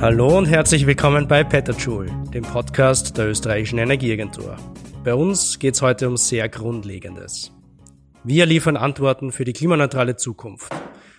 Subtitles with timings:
[0.00, 4.56] Hallo und herzlich willkommen bei Petterjoule, dem Podcast der österreichischen Energieagentur.
[5.02, 7.50] Bei uns geht es heute um sehr Grundlegendes.
[8.22, 10.72] Wir liefern Antworten für die klimaneutrale Zukunft.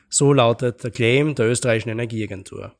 [0.07, 2.73] So lautet der Claim der österreichischen Energieagentur.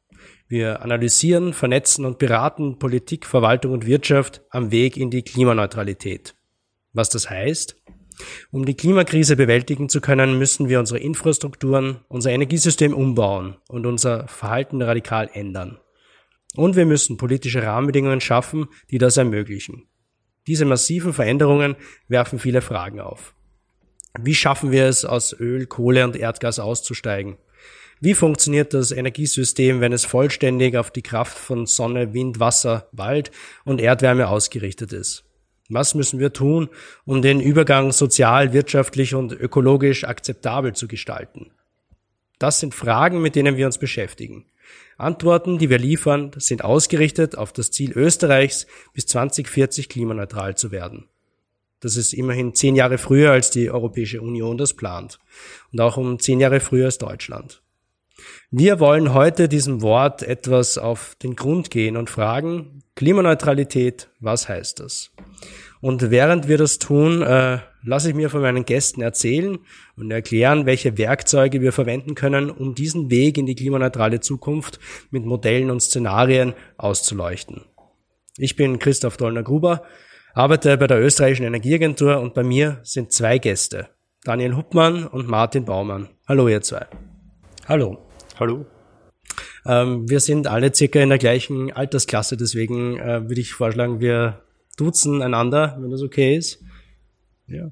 [0.54, 6.36] Wir analysieren, vernetzen und beraten Politik, Verwaltung und Wirtschaft am Weg in die Klimaneutralität.
[6.92, 7.76] Was das heißt?
[8.52, 14.28] Um die Klimakrise bewältigen zu können, müssen wir unsere Infrastrukturen, unser Energiesystem umbauen und unser
[14.28, 15.80] Verhalten radikal ändern.
[16.56, 19.88] Und wir müssen politische Rahmenbedingungen schaffen, die das ermöglichen.
[20.46, 21.76] Diese massiven Veränderungen
[22.08, 23.34] werfen viele Fragen auf.
[24.22, 27.38] Wie schaffen wir es, aus Öl, Kohle und Erdgas auszusteigen?
[28.06, 33.32] Wie funktioniert das Energiesystem, wenn es vollständig auf die Kraft von Sonne, Wind, Wasser, Wald
[33.64, 35.24] und Erdwärme ausgerichtet ist?
[35.70, 36.68] Was müssen wir tun,
[37.06, 41.52] um den Übergang sozial, wirtschaftlich und ökologisch akzeptabel zu gestalten?
[42.40, 44.48] Das sind Fragen, mit denen wir uns beschäftigen.
[44.98, 51.08] Antworten, die wir liefern, sind ausgerichtet auf das Ziel Österreichs, bis 2040 klimaneutral zu werden.
[51.80, 55.20] Das ist immerhin zehn Jahre früher, als die Europäische Union das plant.
[55.72, 57.63] Und auch um zehn Jahre früher als Deutschland.
[58.52, 64.80] Wir wollen heute diesem Wort etwas auf den Grund gehen und fragen, Klimaneutralität, was heißt
[64.80, 65.12] das?
[65.82, 69.60] Und während wir das tun, äh, lasse ich mir von meinen Gästen erzählen
[69.98, 74.80] und erklären, welche Werkzeuge wir verwenden können, um diesen Weg in die klimaneutrale Zukunft
[75.12, 77.66] mit Modellen und Szenarien auszuleuchten.
[78.38, 79.84] Ich bin Christoph Dollner-Gruber,
[80.34, 83.90] arbeite bei der österreichischen Energieagentur und bei mir sind zwei Gäste,
[84.24, 86.08] Daniel Huppmann und Martin Baumann.
[86.28, 86.88] Hallo ihr zwei.
[87.68, 88.13] Hallo.
[88.40, 88.66] Hallo.
[89.66, 94.42] Ähm, wir sind alle circa in der gleichen Altersklasse, deswegen äh, würde ich vorschlagen, wir
[94.76, 96.64] duzen einander, wenn das okay ist.
[97.48, 97.70] Ja.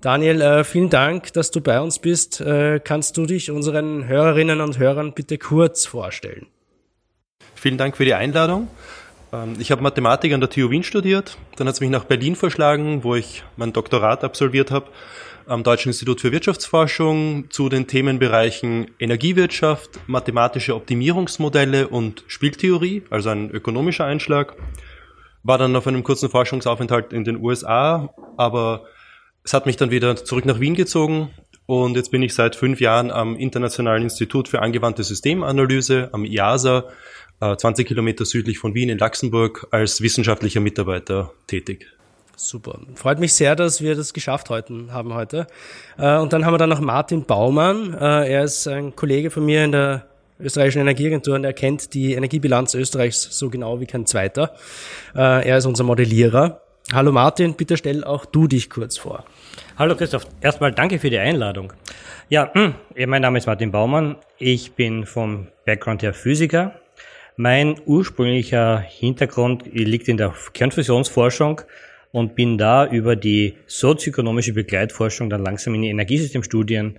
[0.00, 2.40] Daniel, äh, vielen Dank, dass du bei uns bist.
[2.40, 6.46] Äh, kannst du dich unseren Hörerinnen und Hörern bitte kurz vorstellen?
[7.54, 8.68] Vielen Dank für die Einladung.
[9.32, 11.38] Ähm, ich habe Mathematik an der TU Wien studiert.
[11.56, 14.88] Dann hat es mich nach Berlin verschlagen, wo ich mein Doktorat absolviert habe
[15.46, 23.50] am Deutschen Institut für Wirtschaftsforschung zu den Themenbereichen Energiewirtschaft, mathematische Optimierungsmodelle und Spieltheorie, also ein
[23.50, 24.54] ökonomischer Einschlag.
[25.42, 28.84] War dann auf einem kurzen Forschungsaufenthalt in den USA, aber
[29.44, 31.30] es hat mich dann wieder zurück nach Wien gezogen
[31.66, 36.84] und jetzt bin ich seit fünf Jahren am Internationalen Institut für angewandte Systemanalyse, am IASA,
[37.40, 41.95] 20 äh, Kilometer südlich von Wien in Luxemburg, als wissenschaftlicher Mitarbeiter tätig.
[42.38, 42.78] Super.
[42.96, 45.46] Freut mich sehr, dass wir das geschafft heute, haben heute.
[45.96, 47.94] Äh, und dann haben wir dann noch Martin Baumann.
[47.94, 50.06] Äh, er ist ein Kollege von mir in der
[50.38, 54.54] österreichischen Energieagentur und er kennt die Energiebilanz Österreichs so genau wie kein zweiter.
[55.14, 56.60] Äh, er ist unser Modellierer.
[56.92, 59.24] Hallo Martin, bitte stell auch du dich kurz vor.
[59.78, 61.72] Hallo Christoph, erstmal danke für die Einladung.
[62.28, 62.74] Ja, hm,
[63.06, 64.16] mein Name ist Martin Baumann.
[64.36, 66.78] Ich bin vom Background her Physiker.
[67.36, 71.62] Mein ursprünglicher Hintergrund liegt in der Kernfusionsforschung
[72.12, 76.98] und bin da über die sozioökonomische Begleitforschung dann langsam in die Energiesystemstudien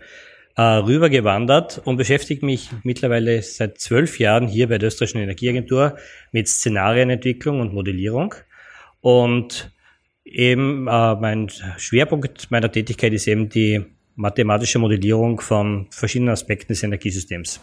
[0.56, 5.98] äh, rübergewandert und beschäftige mich mittlerweile seit zwölf Jahren hier bei der österreichischen Energieagentur
[6.32, 8.34] mit Szenarienentwicklung und Modellierung.
[9.02, 9.72] Und
[10.26, 13.86] eben äh, mein Schwerpunkt meiner Tätigkeit ist eben die
[14.16, 17.62] mathematische Modellierung von verschiedenen Aspekten des Energiesystems.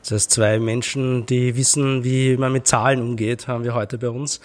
[0.00, 4.08] Das heißt, zwei Menschen, die wissen, wie man mit Zahlen umgeht, haben wir heute bei
[4.08, 4.40] uns.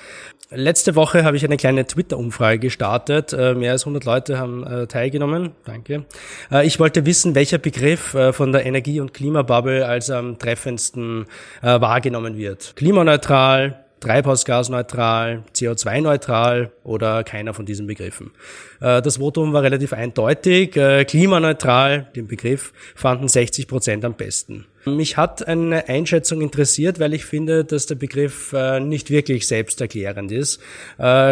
[0.51, 3.33] Letzte Woche habe ich eine kleine Twitter-Umfrage gestartet.
[3.33, 5.51] Äh, mehr als 100 Leute haben äh, teilgenommen.
[5.65, 6.05] Danke.
[6.51, 11.25] Äh, ich wollte wissen, welcher Begriff von der Energie- und Klimabubble als am treffendsten
[11.61, 12.75] wahrgenommen wird.
[12.75, 18.31] Klimaneutral, treibhausgasneutral, CO2-neutral oder keiner von diesen Begriffen.
[18.79, 20.71] Das Votum war relativ eindeutig.
[20.71, 24.65] Klimaneutral, den Begriff, fanden 60 Prozent am besten.
[24.85, 30.31] Mich hat eine Einschätzung interessiert, weil ich finde, dass der Begriff äh, nicht wirklich selbsterklärend
[30.31, 30.61] ist.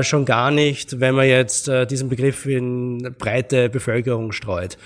[0.01, 4.77] Schon gar nicht, wenn man jetzt diesen Begriff in breite Bevölkerung streut.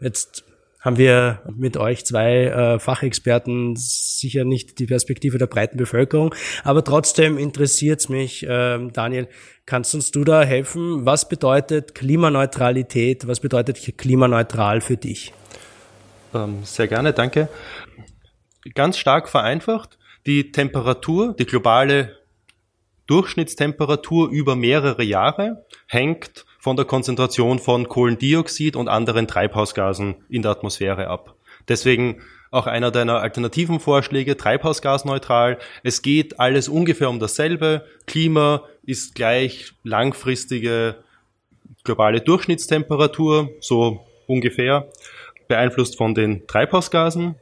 [0.00, 0.44] Jetzt
[0.84, 6.34] haben wir mit euch zwei äh, Fachexperten sicher nicht die Perspektive der breiten Bevölkerung.
[6.62, 9.26] Aber trotzdem interessiert es mich, äh, Daniel,
[9.64, 11.06] kannst uns du da helfen?
[11.06, 13.26] Was bedeutet Klimaneutralität?
[13.26, 15.32] Was bedeutet klimaneutral für dich?
[16.34, 17.48] Ähm, sehr gerne, danke.
[18.72, 22.18] Ganz stark vereinfacht, die Temperatur, die globale
[23.06, 30.52] Durchschnittstemperatur über mehrere Jahre hängt von der Konzentration von Kohlendioxid und anderen Treibhausgasen in der
[30.52, 31.34] Atmosphäre ab.
[31.68, 35.58] Deswegen auch einer deiner alternativen Vorschläge, treibhausgasneutral.
[35.82, 37.84] Es geht alles ungefähr um dasselbe.
[38.06, 40.96] Klima ist gleich langfristige
[41.82, 44.88] globale Durchschnittstemperatur, so ungefähr,
[45.48, 47.34] beeinflusst von den Treibhausgasen.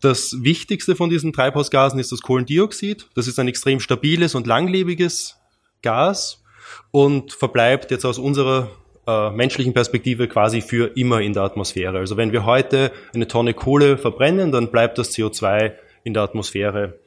[0.00, 3.08] Das wichtigste von diesen Treibhausgasen ist das Kohlendioxid.
[3.14, 5.36] Das ist ein extrem stabiles und langlebiges
[5.82, 6.42] Gas
[6.90, 8.70] und verbleibt jetzt aus unserer
[9.06, 11.98] äh, menschlichen Perspektive quasi für immer in der Atmosphäre.
[11.98, 15.72] Also wenn wir heute eine Tonne Kohle verbrennen, dann bleibt das CO2
[16.04, 16.98] in der Atmosphäre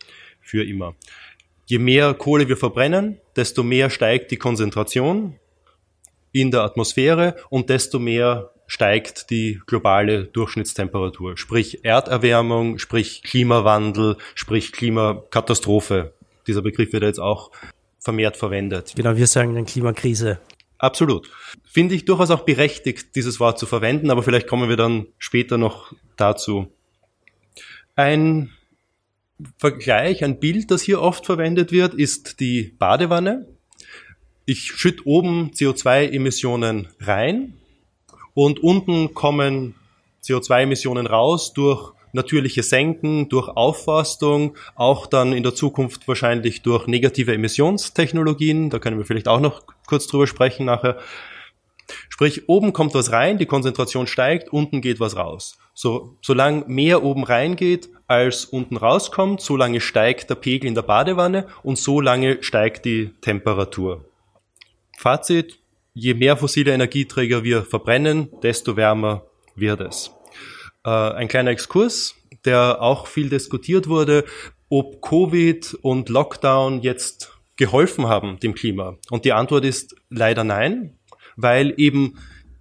[0.42, 0.96] für immer.
[1.66, 5.36] Je mehr Kohle wir verbrennen, desto mehr steigt die Konzentration
[6.32, 14.72] in der Atmosphäre und desto mehr steigt die globale Durchschnittstemperatur, sprich Erderwärmung, sprich Klimawandel, sprich
[14.72, 16.14] Klimakatastrophe.
[16.46, 17.52] Dieser Begriff wird jetzt auch
[18.00, 18.94] vermehrt verwendet.
[18.96, 20.40] Genau, wir sagen dann Klimakrise.
[20.78, 21.30] Absolut.
[21.66, 25.58] Finde ich durchaus auch berechtigt, dieses Wort zu verwenden, aber vielleicht kommen wir dann später
[25.58, 26.72] noch dazu.
[27.96, 28.52] Ein
[29.58, 33.48] Vergleich, ein Bild, das hier oft verwendet wird, ist die Badewanne.
[34.50, 37.54] Ich schütte oben CO2-Emissionen rein
[38.34, 39.76] und unten kommen
[40.24, 47.32] CO2-Emissionen raus durch natürliche Senken, durch Aufforstung, auch dann in der Zukunft wahrscheinlich durch negative
[47.32, 48.72] Emissionstechnologien.
[48.72, 50.98] Da können wir vielleicht auch noch kurz drüber sprechen nachher.
[52.10, 55.60] Sprich, oben kommt was rein, die Konzentration steigt, unten geht was raus.
[55.76, 61.46] So, solange mehr oben reingeht, als unten rauskommt, solange steigt der Pegel in der Badewanne
[61.62, 64.09] und solange steigt die Temperatur.
[65.00, 65.60] Fazit,
[65.94, 69.24] je mehr fossile Energieträger wir verbrennen, desto wärmer
[69.56, 70.12] wird es.
[70.84, 74.26] Äh, ein kleiner Exkurs, der auch viel diskutiert wurde,
[74.68, 78.98] ob Covid und Lockdown jetzt geholfen haben dem Klima.
[79.10, 80.98] Und die Antwort ist leider nein,
[81.38, 82.18] weil eben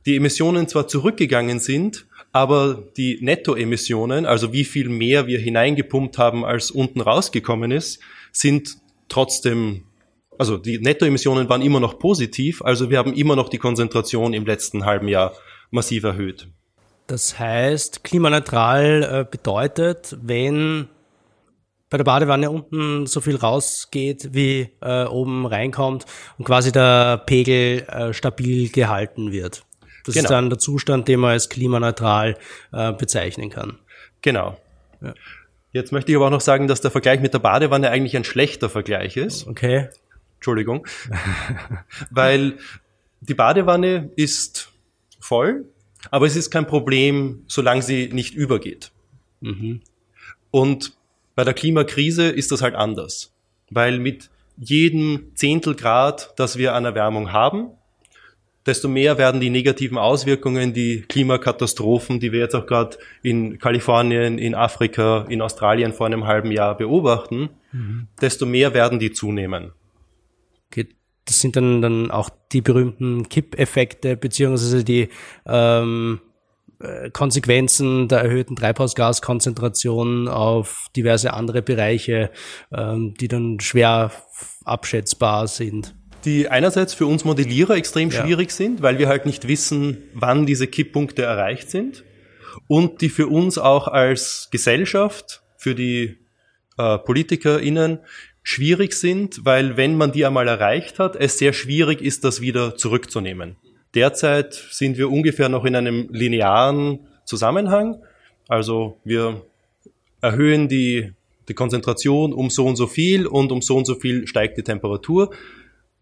[0.07, 6.45] die Emissionen zwar zurückgegangen sind, aber die Nettoemissionen, also wie viel mehr wir hineingepumpt haben,
[6.45, 7.99] als unten rausgekommen ist,
[8.31, 8.77] sind
[9.09, 9.87] trotzdem,
[10.39, 14.47] also die Nettoemissionen waren immer noch positiv, also wir haben immer noch die Konzentration im
[14.47, 15.35] letzten halben Jahr
[15.71, 16.49] massiv erhöht.
[17.07, 20.89] Das heißt, klimaneutral äh, bedeutet, wenn
[21.91, 26.05] bei der Badewanne unten so viel rausgeht, wie äh, oben reinkommt
[26.37, 29.65] und quasi der Pegel äh, stabil gehalten wird.
[30.05, 30.25] Das genau.
[30.25, 32.37] ist dann der Zustand, den man als klimaneutral
[32.73, 33.79] äh, bezeichnen kann.
[34.23, 34.59] Genau.
[35.01, 35.15] Ja.
[35.73, 38.25] Jetzt möchte ich aber auch noch sagen, dass der Vergleich mit der Badewanne eigentlich ein
[38.25, 39.47] schlechter Vergleich ist.
[39.47, 39.89] Okay.
[40.39, 40.87] Entschuldigung.
[42.11, 42.59] Weil
[43.21, 44.73] die Badewanne ist
[45.21, 45.67] voll,
[46.11, 48.93] aber es ist kein Problem, solange sie nicht übergeht.
[49.41, 49.81] Mhm.
[50.51, 50.97] Und
[51.35, 53.33] bei der Klimakrise ist das halt anders,
[53.71, 57.71] weil mit jedem Zehntel Grad, das wir an Erwärmung haben,
[58.67, 64.39] desto mehr werden die negativen Auswirkungen, die Klimakatastrophen, die wir jetzt auch gerade in Kalifornien,
[64.39, 68.09] in Afrika, in Australien vor einem halben Jahr beobachten, mhm.
[68.21, 69.73] desto mehr werden die zunehmen.
[70.71, 70.89] Okay,
[71.25, 75.09] das sind dann, dann auch die berühmten Kippeffekte beziehungsweise die
[75.47, 76.21] ähm,
[76.81, 82.31] äh, Konsequenzen der erhöhten Treibhausgaskonzentration auf diverse andere Bereiche,
[82.73, 84.13] ähm, die dann schwer
[84.65, 85.95] abschätzbar sind.
[86.25, 88.23] Die einerseits für uns Modellierer extrem ja.
[88.23, 92.05] schwierig sind, weil wir halt nicht wissen, wann diese Kipppunkte erreicht sind
[92.69, 96.19] und die für uns auch als Gesellschaft, für die
[96.77, 98.01] äh, PolitikerInnen
[98.49, 102.77] schwierig sind, weil wenn man die einmal erreicht hat, es sehr schwierig ist, das wieder
[102.77, 103.57] zurückzunehmen.
[103.95, 108.03] Derzeit sind wir ungefähr noch in einem linearen Zusammenhang.
[108.49, 109.43] Also wir
[110.23, 111.13] erhöhen die,
[111.49, 114.63] die Konzentration um so und so viel und um so und so viel steigt die
[114.63, 115.31] Temperatur.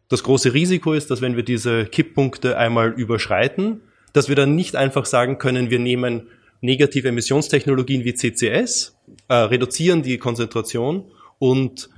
[0.08, 3.80] Das große Risiko ist, dass wenn wir diese Kipppunkte einmal überschreiten,
[4.12, 6.28] dass wir dann nicht einfach sagen können, wir nehmen
[6.60, 11.10] negative Emissionstechnologien wie CCS, äh, reduzieren die Konzentration
[11.40, 11.90] und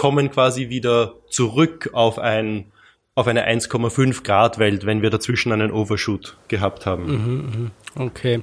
[0.00, 2.72] kommen quasi wieder zurück auf ein
[3.14, 7.04] auf eine 1,5 Grad Welt, wenn wir dazwischen einen Overshoot gehabt haben.
[7.04, 7.70] Mhm, mhm.
[8.02, 8.40] okay.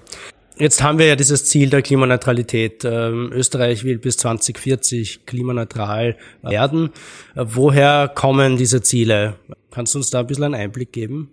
[0.58, 2.86] Jetzt haben wir ja dieses Ziel der Klimaneutralität.
[2.86, 6.92] Ähm, Österreich will bis 2040 klimaneutral werden.
[7.34, 9.38] Woher kommen diese Ziele?
[9.72, 11.32] Kannst du uns da ein bisschen einen Einblick geben?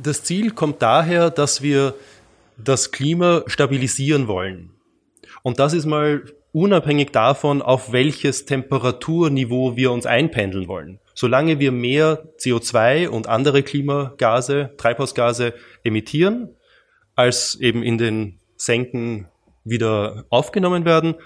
[0.00, 1.94] Das Ziel kommt daher, dass wir
[2.56, 4.70] das Klima stabilisieren wollen.
[5.42, 6.22] Und das ist mal
[6.52, 10.98] unabhängig davon, auf welches Temperaturniveau wir uns einpendeln wollen.
[11.14, 16.50] Solange wir mehr CO2 und andere Klimagase, Treibhausgase emittieren,
[17.14, 19.26] als eben in den Senken
[19.64, 21.16] wieder aufgenommen werden,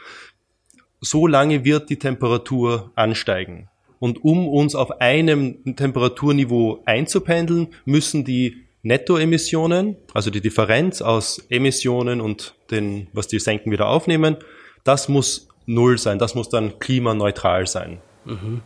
[1.01, 3.69] so lange wird die Temperatur ansteigen.
[3.99, 12.21] Und um uns auf einem Temperaturniveau einzupendeln, müssen die Nettoemissionen, also die Differenz aus Emissionen
[12.21, 14.39] und den, was die senken, wieder aufnehmen,
[14.85, 17.99] das muss null sein, das muss dann klimaneutral sein.
[18.25, 18.63] Mhm.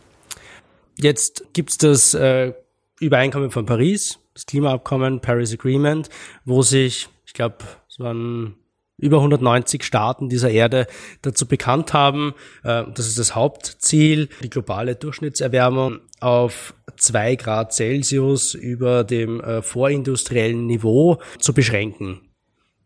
[0.97, 2.53] Jetzt gibt's das äh,
[2.99, 6.09] Übereinkommen von Paris, das Klimaabkommen, Paris Agreement,
[6.45, 7.57] wo sich, ich glaube,
[7.87, 8.55] es waren
[8.97, 10.87] über 190 Staaten dieser Erde
[11.21, 12.33] dazu bekannt haben,
[12.63, 19.61] äh, das ist das Hauptziel, die globale Durchschnittserwärmung auf zwei Grad Celsius über dem äh,
[19.61, 22.21] vorindustriellen Niveau zu beschränken.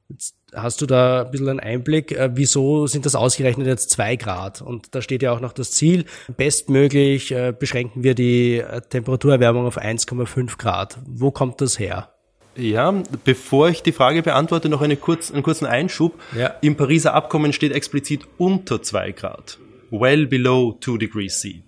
[0.10, 4.16] Jetzt hast du da ein bisschen einen Einblick, äh, wieso sind das ausgerechnet jetzt zwei
[4.16, 4.62] Grad?
[4.62, 6.06] Und da steht ja auch noch das Ziel,
[6.38, 10.98] bestmöglich beschränken wir die Temperaturerwärmung auf 1,5 Grad.
[11.06, 12.10] Wo kommt das her?
[12.56, 12.94] Ja,
[13.24, 16.20] bevor ich die Frage beantworte, noch eine kurz, einen kurzen Einschub.
[16.36, 16.56] Ja.
[16.62, 19.58] Im Pariser Abkommen steht explizit unter zwei Grad.
[19.90, 21.64] Well below two degrees C.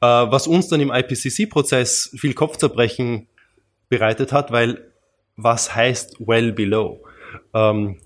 [0.00, 3.28] Äh, was uns dann im IPCC-Prozess viel Kopfzerbrechen
[3.88, 4.86] bereitet hat, weil
[5.36, 7.02] was heißt well below?
[7.54, 7.96] Ähm,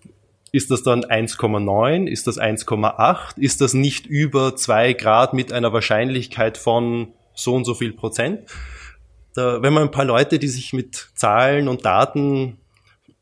[0.55, 2.07] ist das dann 1,9?
[2.07, 3.39] Ist das 1,8?
[3.39, 8.49] Ist das nicht über zwei Grad mit einer Wahrscheinlichkeit von so und so viel Prozent?
[9.35, 12.59] da, wenn man ein paar Leute, die sich mit Zahlen und Daten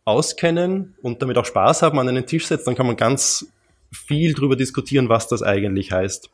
[0.04, 3.46] auskennen und damit auch Spaß haben, an einen Tisch setzt, dann kann man ganz
[3.90, 6.30] viel darüber diskutieren, was das eigentlich heißt.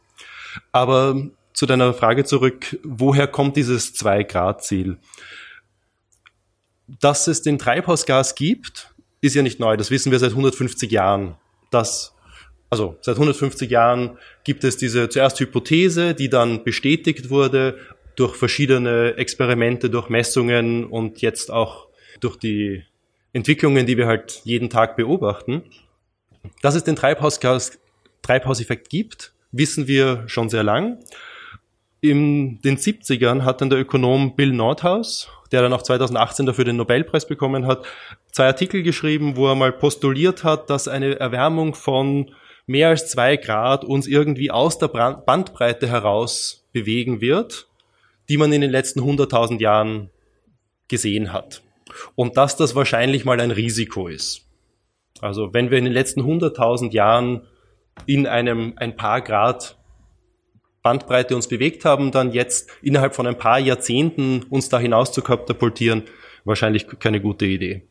[0.73, 4.99] Aber zu deiner Frage zurück, woher kommt dieses Zwei-Grad-Ziel?
[6.87, 9.77] Dass es den Treibhausgas gibt, ist ja nicht neu.
[9.77, 11.37] Das wissen wir seit 150 Jahren.
[11.71, 12.15] Das,
[12.71, 17.79] also seit 150 Jahren gibt es diese zuerst Hypothese, die dann bestätigt wurde
[18.17, 21.89] durch verschiedene Experimente, durch Messungen und jetzt auch
[22.21, 22.83] durch die
[23.33, 25.63] Entwicklungen, die wir halt jeden Tag beobachten.
[26.63, 27.79] Dass es den Treibhausgas,
[28.23, 30.99] Treibhauseffekt gibt, wissen wir schon sehr lang.
[32.01, 36.76] In den 70ern hat dann der Ökonom Bill Nordhaus, der dann auch 2018 dafür den
[36.76, 37.85] Nobelpreis bekommen hat,
[38.33, 42.33] zwei Artikel geschrieben, wo er mal postuliert hat, dass eine Erwärmung von
[42.67, 47.69] mehr als zwei Grad uns irgendwie aus der Bandbreite heraus bewegen wird
[48.28, 50.11] die man in den letzten 100.000 Jahren
[50.88, 51.62] gesehen hat.
[52.14, 54.47] Und dass das wahrscheinlich mal ein Risiko ist.
[55.21, 57.47] Also wenn wir in den letzten 100.000 Jahren
[58.07, 59.78] in einem ein paar Grad
[60.83, 65.23] Bandbreite uns bewegt haben, dann jetzt innerhalb von ein paar Jahrzehnten uns da hinaus zu
[65.23, 66.05] katapultieren,
[66.45, 67.83] wahrscheinlich keine gute Idee.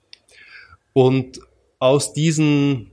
[0.93, 1.39] Und
[1.79, 2.91] aus diesen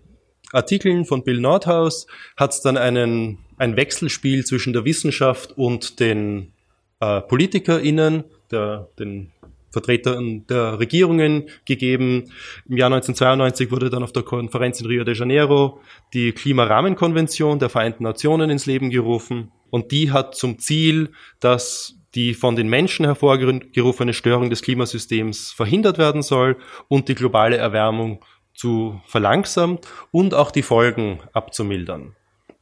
[0.52, 6.52] Artikeln von Bill Nordhaus hat es dann einen, ein Wechselspiel zwischen der Wissenschaft und den
[7.00, 9.32] äh, PolitikerInnen, der, den
[9.74, 12.30] Vertretern der Regierungen gegeben.
[12.66, 15.80] Im Jahr 1992 wurde dann auf der Konferenz in Rio de Janeiro
[16.14, 19.50] die Klimarahmenkonvention der Vereinten Nationen ins Leben gerufen.
[19.70, 25.98] Und die hat zum Ziel, dass die von den Menschen hervorgerufene Störung des Klimasystems verhindert
[25.98, 26.56] werden soll
[26.88, 32.14] und die globale Erwärmung zu verlangsamt und auch die Folgen abzumildern.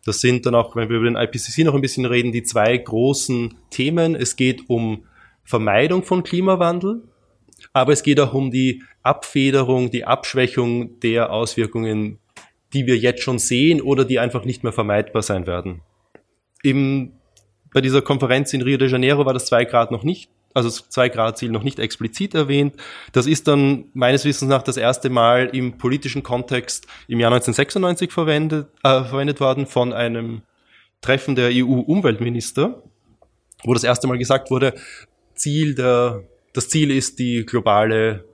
[0.05, 2.77] Das sind dann auch, wenn wir über den IPCC noch ein bisschen reden, die zwei
[2.77, 4.15] großen Themen.
[4.17, 5.05] Es geht um
[5.45, 7.03] Vermeidung von Klimawandel,
[7.73, 12.19] aber es geht auch um die Abfederung, die Abschwächung der Auswirkungen,
[12.73, 15.83] die wir jetzt schon sehen oder die einfach nicht mehr vermeidbar sein werden.
[16.63, 17.13] Im,
[17.73, 20.89] bei dieser Konferenz in Rio de Janeiro war das zwei Grad noch nicht also das
[20.89, 22.77] Zwei-Grad-Ziel noch nicht explizit erwähnt.
[23.13, 28.13] Das ist dann meines Wissens nach das erste Mal im politischen Kontext im Jahr 1996
[28.13, 30.43] verwendet, äh, verwendet worden von einem
[31.01, 32.83] Treffen der EU-Umweltminister,
[33.65, 34.75] wo das erste Mal gesagt wurde,
[35.43, 36.23] Ziel der,
[36.53, 38.25] das Ziel ist die globale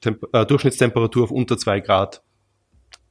[0.00, 2.22] Temp äh, Durchschnittstemperatur auf unter zwei Grad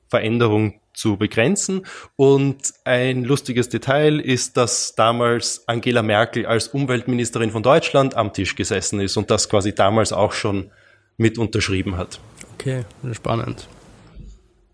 [0.08, 1.86] Veränderung zu begrenzen.
[2.16, 8.56] Und ein lustiges Detail ist, dass damals Angela Merkel als Umweltministerin von Deutschland am Tisch
[8.56, 10.72] gesessen ist und das quasi damals auch schon
[11.18, 12.20] mit unterschrieben hat.
[12.54, 13.68] Okay, spannend.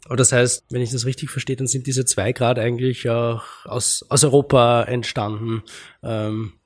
[0.06, 3.44] Aber das heißt, wenn ich das richtig verstehe, dann sind diese zwei Grad eigentlich auch
[3.66, 5.64] aus, aus Europa entstanden.
[6.04, 6.59] Ähm,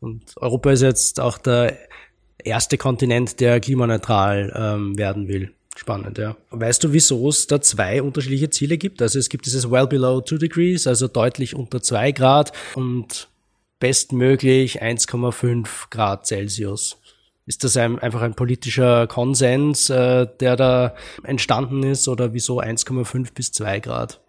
[0.00, 1.76] und Europa ist jetzt auch der
[2.42, 5.52] erste Kontinent, der klimaneutral ähm, werden will.
[5.76, 6.36] Spannend, ja.
[6.50, 9.00] Weißt du, wieso es da zwei unterschiedliche Ziele gibt?
[9.00, 13.28] Also es gibt dieses well below 2 degrees, also deutlich unter 2 Grad und
[13.78, 16.98] bestmöglich 1,5 Grad Celsius.
[17.46, 23.32] Ist das ein, einfach ein politischer Konsens, äh, der da entstanden ist oder wieso 1,5
[23.34, 24.20] bis 2 Grad?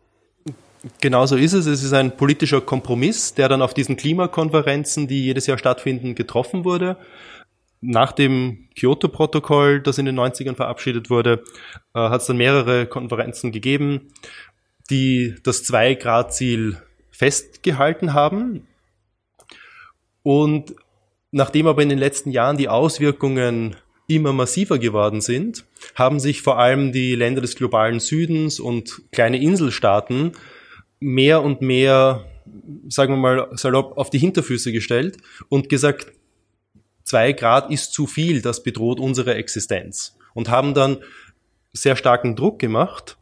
[1.00, 1.68] Genauso ist es.
[1.68, 6.66] Es ist ein politischer Kompromiss, der dann auf diesen Klimakonferenzen, die jedes Jahr stattfinden, getroffen
[6.66, 6.98] wurde
[7.82, 11.44] nach dem Kyoto-Protokoll, das in den 90ern verabschiedet wurde,
[11.96, 14.12] äh, hat es dann mehrere Konferenzen gegeben,
[14.90, 16.78] die das Zwei-Grad-Ziel
[17.10, 18.68] festgehalten haben.
[20.24, 20.76] Und
[21.32, 23.76] nachdem aber in den letzten Jahren die Auswirkungen
[24.08, 29.42] immer massiver geworden sind, haben sich vor allem die Länder des globalen Südens und kleine
[29.42, 30.34] Inselstaaten
[31.01, 32.25] mehr und mehr,
[32.88, 35.17] sagen wir mal salopp, auf die Hinterfüße gestellt
[35.50, 36.13] und gesagt,
[37.03, 40.17] zwei Grad ist zu viel, das bedroht unsere Existenz.
[40.34, 41.00] Und haben dann
[41.74, 43.17] sehr starken Druck gemacht,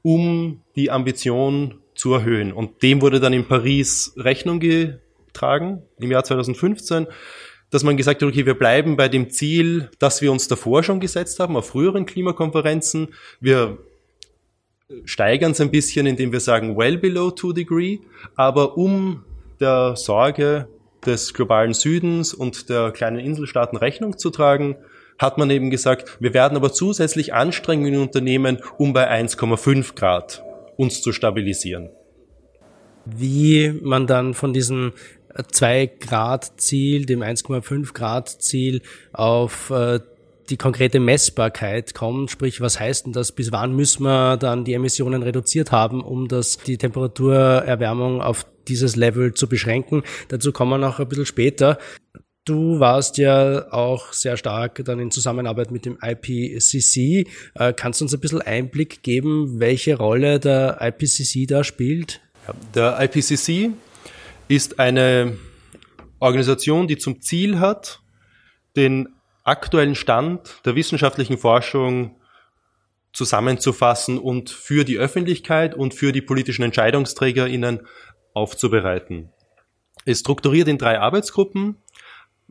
[0.00, 2.52] um die Ambition zu erhöhen.
[2.52, 7.06] Und dem wurde dann in Paris Rechnung getragen im Jahr 2015
[7.70, 11.00] dass man gesagt hat, okay, wir bleiben bei dem Ziel, das wir uns davor schon
[11.00, 13.08] gesetzt haben, auf früheren Klimakonferenzen.
[13.40, 13.78] Wir
[15.04, 18.00] steigern es ein bisschen, indem wir sagen, well below two degree,
[18.36, 19.24] aber um
[19.60, 20.68] der Sorge
[21.04, 24.76] des globalen Südens und der kleinen Inselstaaten Rechnung zu tragen,
[25.18, 30.42] hat man eben gesagt, wir werden aber zusätzlich Anstrengungen unternehmen, um bei 1,5 Grad
[30.76, 31.90] uns zu stabilisieren.
[33.04, 34.92] Wie man dann von diesen
[35.52, 40.00] 2 Grad Ziel, dem 1,5 Grad Ziel auf äh,
[40.50, 44.74] die konkrete Messbarkeit kommt, sprich, was heißt denn das, bis wann müssen wir dann die
[44.74, 50.02] Emissionen reduziert haben, um das, die Temperaturerwärmung auf dieses Level zu beschränken.
[50.28, 51.78] Dazu kommen wir noch ein bisschen später.
[52.44, 57.26] Du warst ja auch sehr stark dann in Zusammenarbeit mit dem IPCC.
[57.54, 62.20] Äh, kannst du uns ein bisschen Einblick geben, welche Rolle der IPCC da spielt?
[62.74, 63.70] Der IPCC
[64.48, 65.38] ist eine
[66.18, 68.00] Organisation, die zum Ziel hat,
[68.76, 69.08] den
[69.44, 72.16] aktuellen Stand der wissenschaftlichen Forschung
[73.12, 77.86] zusammenzufassen und für die Öffentlichkeit und für die politischen EntscheidungsträgerInnen
[78.32, 79.30] aufzubereiten.
[80.04, 81.76] Es strukturiert in drei Arbeitsgruppen.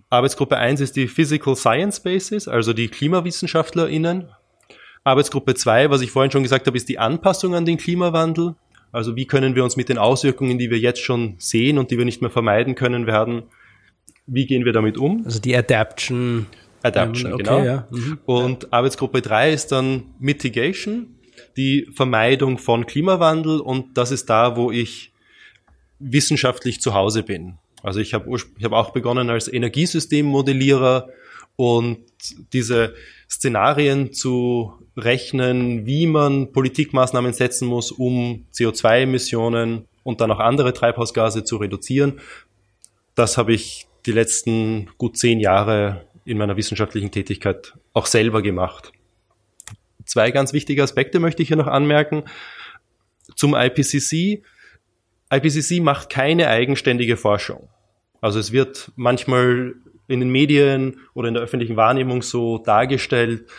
[0.09, 4.29] Arbeitsgruppe 1 ist die Physical Science Basis, also die KlimawissenschaftlerInnen.
[5.03, 8.55] Arbeitsgruppe 2, was ich vorhin schon gesagt habe, ist die Anpassung an den Klimawandel.
[8.91, 11.97] Also wie können wir uns mit den Auswirkungen, die wir jetzt schon sehen und die
[11.97, 13.43] wir nicht mehr vermeiden können werden,
[14.25, 15.23] wie gehen wir damit um?
[15.25, 16.45] Also die Adaption.
[16.83, 17.63] Adaption, ähm, okay, genau.
[17.63, 17.87] Ja.
[17.89, 18.19] Mhm.
[18.25, 21.15] Und Arbeitsgruppe 3 ist dann Mitigation,
[21.57, 25.11] die Vermeidung von Klimawandel und das ist da, wo ich
[25.99, 27.57] wissenschaftlich zu Hause bin.
[27.81, 31.09] Also ich habe ich hab auch begonnen als Energiesystemmodellierer
[31.55, 31.99] und
[32.53, 32.95] diese
[33.29, 41.43] Szenarien zu rechnen, wie man Politikmaßnahmen setzen muss, um CO2-Emissionen und dann auch andere Treibhausgase
[41.43, 42.19] zu reduzieren.
[43.15, 48.91] Das habe ich die letzten gut zehn Jahre in meiner wissenschaftlichen Tätigkeit auch selber gemacht.
[50.05, 52.23] Zwei ganz wichtige Aspekte möchte ich hier noch anmerken.
[53.35, 54.43] Zum IPCC.
[55.31, 57.69] IPCC macht keine eigenständige Forschung.
[58.21, 59.75] Also es wird manchmal
[60.07, 63.49] in den Medien oder in der öffentlichen Wahrnehmung so dargestellt,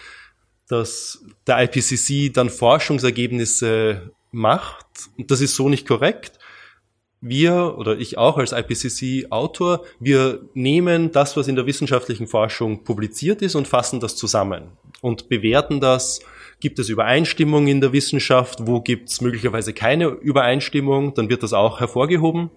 [0.68, 4.86] dass der IPCC dann Forschungsergebnisse macht.
[5.16, 6.38] Und das ist so nicht korrekt.
[7.26, 13.40] Wir oder ich auch als IPCC-Autor, wir nehmen das, was in der wissenschaftlichen Forschung publiziert
[13.40, 14.64] ist und fassen das zusammen
[15.00, 16.20] und bewerten das.
[16.60, 18.66] Gibt es Übereinstimmung in der Wissenschaft?
[18.66, 21.14] Wo gibt es möglicherweise keine Übereinstimmung?
[21.14, 22.50] Dann wird das auch hervorgehoben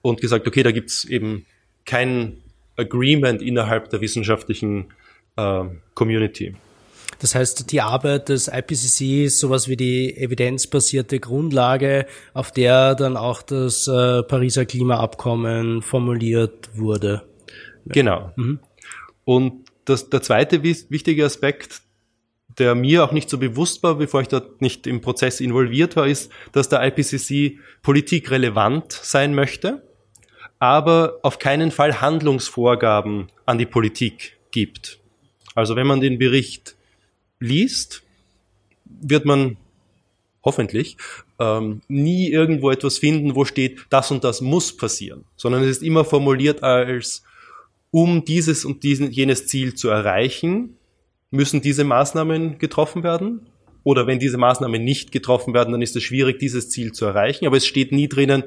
[0.00, 1.44] und gesagt, okay, da gibt es eben
[1.84, 2.38] kein
[2.76, 4.86] Agreement innerhalb der wissenschaftlichen
[5.36, 6.54] äh, Community.
[7.18, 13.16] Das heißt, die Arbeit des IPCC ist sowas wie die evidenzbasierte Grundlage, auf der dann
[13.16, 17.22] auch das äh, Pariser Klimaabkommen formuliert wurde.
[17.86, 18.32] Genau.
[18.36, 18.58] Mhm.
[19.24, 21.82] Und das, der zweite wichtige Aspekt,
[22.58, 26.06] der mir auch nicht so bewusst war, bevor ich dort nicht im Prozess involviert war,
[26.06, 29.82] ist, dass der IPCC politikrelevant sein möchte,
[30.58, 34.98] aber auf keinen Fall Handlungsvorgaben an die Politik gibt.
[35.54, 36.75] Also wenn man den Bericht
[37.40, 38.02] liest,
[38.84, 39.56] wird man
[40.44, 40.96] hoffentlich
[41.38, 45.82] ähm, nie irgendwo etwas finden, wo steht, das und das muss passieren, sondern es ist
[45.82, 47.24] immer formuliert als,
[47.90, 50.76] um dieses und diesen, jenes Ziel zu erreichen,
[51.30, 53.46] müssen diese Maßnahmen getroffen werden.
[53.82, 57.46] Oder wenn diese Maßnahmen nicht getroffen werden, dann ist es schwierig, dieses Ziel zu erreichen.
[57.46, 58.42] Aber es steht nie drinnen,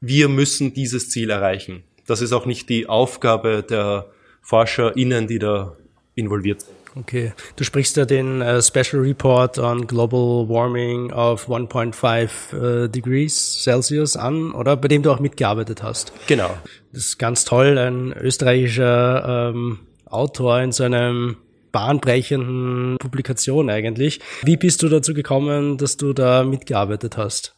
[0.00, 1.82] wir müssen dieses Ziel erreichen.
[2.06, 4.06] Das ist auch nicht die Aufgabe der
[4.40, 5.76] ForscherInnen, die da
[6.14, 6.79] involviert sind.
[6.96, 13.62] Okay, du sprichst ja den uh, Special Report on Global Warming of 1.5 uh, Degrees
[13.62, 16.12] Celsius an, oder bei dem du auch mitgearbeitet hast.
[16.26, 16.50] Genau.
[16.92, 21.36] Das ist ganz toll, ein österreichischer ähm, Autor in so einem
[21.70, 24.20] bahnbrechenden Publikation eigentlich.
[24.42, 27.54] Wie bist du dazu gekommen, dass du da mitgearbeitet hast?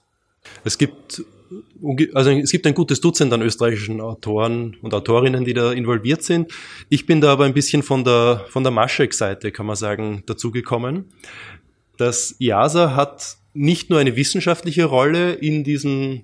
[0.64, 1.22] Es gibt
[2.14, 6.52] also es gibt ein gutes Dutzend an österreichischen Autoren und Autorinnen, die da involviert sind.
[6.88, 11.06] Ich bin da aber ein bisschen von der, von der Maschek-Seite, kann man sagen, dazugekommen.
[11.96, 16.22] Das IASA hat nicht nur eine wissenschaftliche Rolle in diesem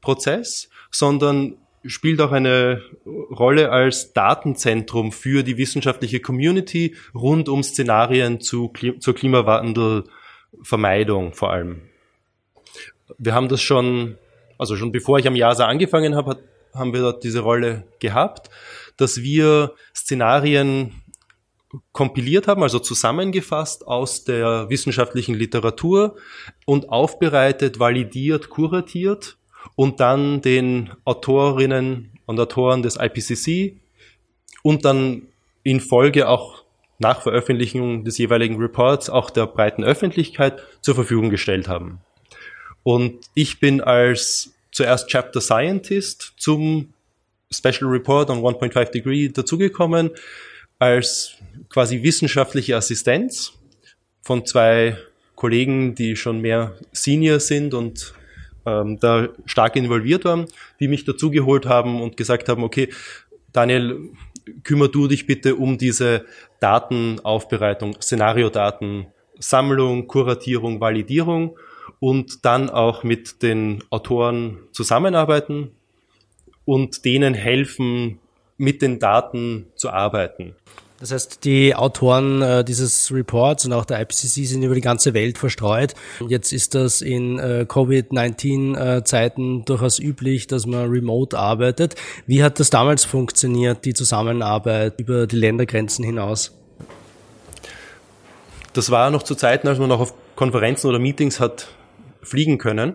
[0.00, 8.40] Prozess, sondern spielt auch eine Rolle als Datenzentrum für die wissenschaftliche Community rund um Szenarien
[8.40, 8.70] zu,
[9.00, 11.80] zur Klimawandelvermeidung vor allem.
[13.18, 14.16] Wir haben das schon,
[14.62, 16.38] also schon bevor ich am JASA angefangen habe,
[16.72, 18.48] haben wir dort diese Rolle gehabt,
[18.96, 21.02] dass wir Szenarien
[21.90, 26.14] kompiliert haben, also zusammengefasst aus der wissenschaftlichen Literatur
[26.64, 29.36] und aufbereitet, validiert, kuratiert
[29.74, 33.80] und dann den Autorinnen und Autoren des IPCC
[34.62, 35.22] und dann
[35.64, 36.62] in Folge auch
[37.00, 42.00] nach Veröffentlichung des jeweiligen Reports auch der breiten Öffentlichkeit zur Verfügung gestellt haben.
[42.82, 46.92] Und ich bin als zuerst Chapter Scientist zum
[47.50, 50.10] Special Report on 1.5 Degree dazugekommen,
[50.78, 51.36] als
[51.68, 53.52] quasi wissenschaftliche Assistenz
[54.22, 54.96] von zwei
[55.36, 58.14] Kollegen, die schon mehr Senior sind und
[58.64, 60.46] ähm, da stark involviert waren,
[60.80, 62.88] die mich dazugeholt haben und gesagt haben, okay,
[63.52, 64.10] Daniel,
[64.62, 66.24] kümmer du dich bitte um diese
[66.60, 69.06] Datenaufbereitung, Szenariodaten,
[69.38, 71.56] Sammlung, Kuratierung, Validierung
[72.00, 75.70] und dann auch mit den Autoren zusammenarbeiten
[76.64, 78.18] und denen helfen,
[78.56, 80.54] mit den Daten zu arbeiten.
[81.02, 85.14] Das heißt, die Autoren äh, dieses Reports und auch der IPCC sind über die ganze
[85.14, 85.94] Welt verstreut.
[86.28, 91.96] Jetzt ist das in äh, Covid-19-Zeiten äh, durchaus üblich, dass man remote arbeitet.
[92.28, 96.56] Wie hat das damals funktioniert, die Zusammenarbeit über die Ländergrenzen hinaus?
[98.72, 101.66] Das war noch zu Zeiten, als man noch auf Konferenzen oder Meetings hat
[102.22, 102.94] fliegen können.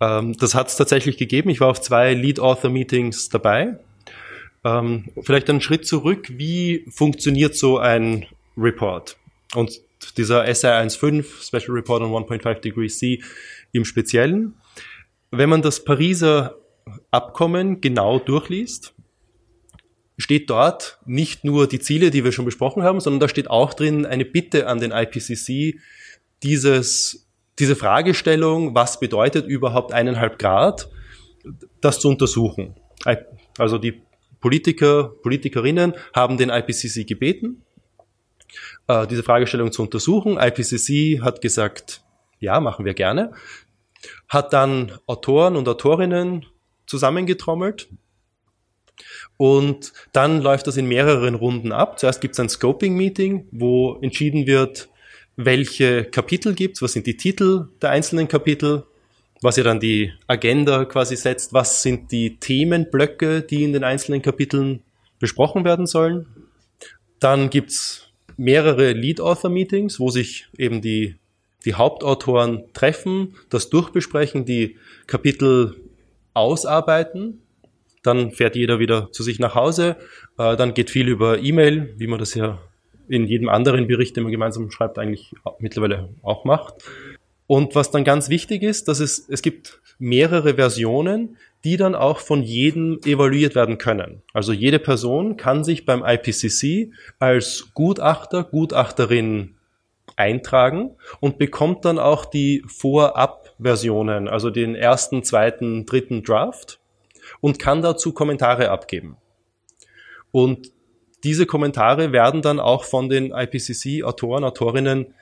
[0.00, 1.50] Ähm, das hat es tatsächlich gegeben.
[1.50, 3.78] Ich war auf zwei Lead-Author-Meetings dabei
[4.66, 6.26] ähm, vielleicht einen Schritt zurück.
[6.30, 9.16] Wie funktioniert so ein Report?
[9.54, 9.80] Und
[10.16, 13.22] dieser SI 1.5, Special Report on 1.5 Degrees C
[13.72, 14.54] im Speziellen.
[15.30, 16.56] Wenn man das Pariser
[17.10, 18.94] Abkommen genau durchliest,
[20.18, 23.74] steht dort nicht nur die Ziele, die wir schon besprochen haben, sondern da steht auch
[23.74, 25.80] drin eine Bitte an den IPCC,
[26.42, 27.25] dieses,
[27.58, 30.88] diese Fragestellung, was bedeutet überhaupt eineinhalb Grad,
[31.80, 32.74] das zu untersuchen.
[33.58, 34.02] Also die
[34.40, 37.62] Politiker, Politikerinnen haben den IPCC gebeten,
[38.86, 40.38] äh, diese Fragestellung zu untersuchen.
[40.38, 42.02] IPCC hat gesagt,
[42.38, 43.32] ja, machen wir gerne.
[44.28, 46.46] Hat dann Autoren und Autorinnen
[46.86, 47.88] zusammengetrommelt.
[49.36, 51.98] Und dann läuft das in mehreren Runden ab.
[51.98, 54.88] Zuerst gibt es ein Scoping-Meeting, wo entschieden wird,
[55.36, 58.84] welche Kapitel gibt was sind die Titel der einzelnen Kapitel,
[59.42, 64.22] was ja dann die Agenda quasi setzt, was sind die Themenblöcke, die in den einzelnen
[64.22, 64.82] Kapiteln
[65.18, 66.26] besprochen werden sollen.
[67.20, 71.16] Dann gibt's mehrere Lead-Author-Meetings, wo sich eben die,
[71.64, 75.76] die Hauptautoren treffen, das durchbesprechen, die Kapitel
[76.34, 77.42] ausarbeiten.
[78.02, 79.96] Dann fährt jeder wieder zu sich nach Hause.
[80.38, 82.58] Äh, dann geht viel über E-Mail, wie man das ja
[83.08, 86.74] in jedem anderen Bericht, den man gemeinsam schreibt, eigentlich mittlerweile auch macht.
[87.46, 92.18] Und was dann ganz wichtig ist, dass es, es gibt mehrere Versionen, die dann auch
[92.18, 94.22] von jedem evaluiert werden können.
[94.32, 99.54] Also jede Person kann sich beim IPCC als Gutachter, Gutachterin
[100.16, 106.80] eintragen und bekommt dann auch die Vorab-Versionen, also den ersten, zweiten, dritten Draft
[107.40, 109.16] und kann dazu Kommentare abgeben.
[110.30, 110.72] Und
[111.26, 115.12] diese Kommentare werden dann auch von den IPCC-Autoren, Autorinnen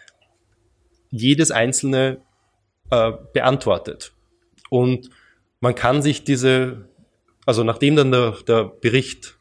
[1.11, 2.19] jedes einzelne
[2.91, 4.13] äh, beantwortet.
[4.69, 5.09] Und
[5.61, 6.91] man kann sich diese,
[7.47, 9.39] also nachdem dann der, der Bericht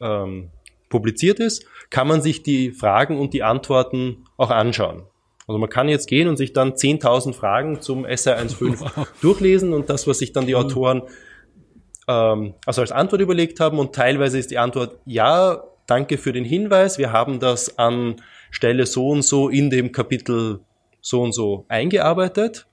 [0.00, 0.50] ähm,
[0.88, 5.02] publiziert ist, kann man sich die Fragen und die Antworten auch anschauen.
[5.48, 9.08] Also man kann jetzt gehen und sich dann 10.000 Fragen zum SR 1.5 wow.
[9.20, 11.02] durchlesen und das, was sich dann die Autoren
[12.06, 16.44] ähm, also als Antwort überlegt haben und teilweise ist die Antwort ja, danke für den
[16.44, 18.16] Hinweis, wir haben das an
[18.50, 20.60] Stelle so und so in dem Kapitel
[21.00, 22.66] so und so eingearbeitet.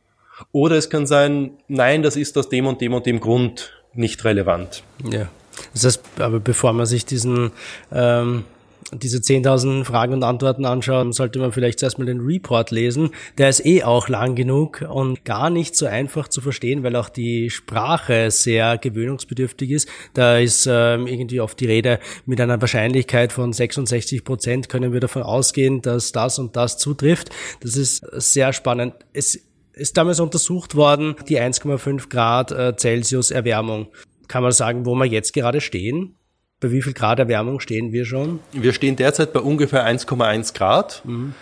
[0.52, 4.24] Oder es kann sein, nein, das ist aus dem und dem und dem Grund nicht
[4.24, 4.84] relevant.
[5.12, 5.28] Ja.
[5.74, 7.52] Das heißt, aber bevor man sich diesen
[7.91, 8.45] ähm,
[8.94, 13.12] diese 10.000 Fragen und Antworten anschauen, sollte man vielleicht zuerst mal den Report lesen.
[13.38, 17.10] Der ist eh auch lang genug und gar nicht so einfach zu verstehen, weil auch
[17.10, 19.89] die Sprache sehr gewöhnungsbedürftig ist.
[20.13, 25.00] Da ist ähm, irgendwie oft die Rede mit einer Wahrscheinlichkeit von 66 Prozent können wir
[25.00, 27.30] davon ausgehen, dass das und das zutrifft.
[27.62, 28.94] Das ist sehr spannend.
[29.13, 29.39] Es
[29.74, 33.88] ist damals untersucht worden, die 1,5 Grad äh, Celsius Erwärmung.
[34.28, 36.15] Kann man sagen, wo wir jetzt gerade stehen?
[36.62, 38.39] Bei wie viel Grad Erwärmung stehen wir schon?
[38.54, 41.34] Wir stehen derzeit bei ungefähr 1,1 Grad mhm.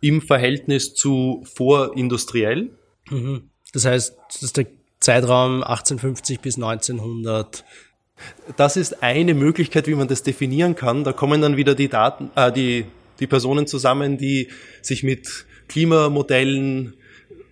[0.00, 2.70] im Verhältnis zu vorindustriell.
[3.10, 3.50] Mhm.
[3.74, 4.66] Das heißt, das ist der
[4.98, 7.64] Zeitraum 1850 bis 1900
[8.56, 11.04] Das ist eine Möglichkeit, wie man das definieren kann.
[11.04, 12.86] Da kommen dann wieder die Daten, äh, die,
[13.20, 14.48] die Personen zusammen, die
[14.80, 16.94] sich mit Klimamodellen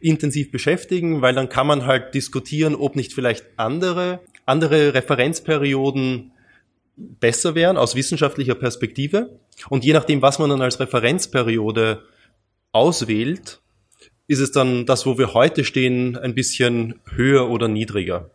[0.01, 6.31] intensiv beschäftigen, weil dann kann man halt diskutieren, ob nicht vielleicht andere, andere Referenzperioden
[6.97, 9.39] besser wären aus wissenschaftlicher Perspektive.
[9.69, 12.03] Und je nachdem, was man dann als Referenzperiode
[12.73, 13.61] auswählt,
[14.27, 18.31] ist es dann das, wo wir heute stehen, ein bisschen höher oder niedriger.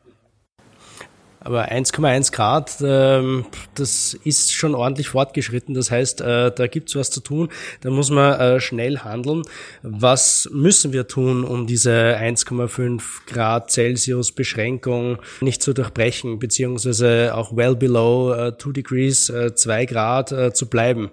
[1.49, 5.73] Aber 1,1 Grad, ähm, das ist schon ordentlich fortgeschritten.
[5.73, 7.49] Das heißt, äh, da gibt's was zu tun.
[7.81, 9.41] Da muss man äh, schnell handeln.
[9.81, 17.57] Was müssen wir tun, um diese 1,5 Grad Celsius Beschränkung nicht zu durchbrechen, beziehungsweise auch
[17.57, 21.09] well below äh, 2 degrees, äh, 2 Grad äh, zu bleiben?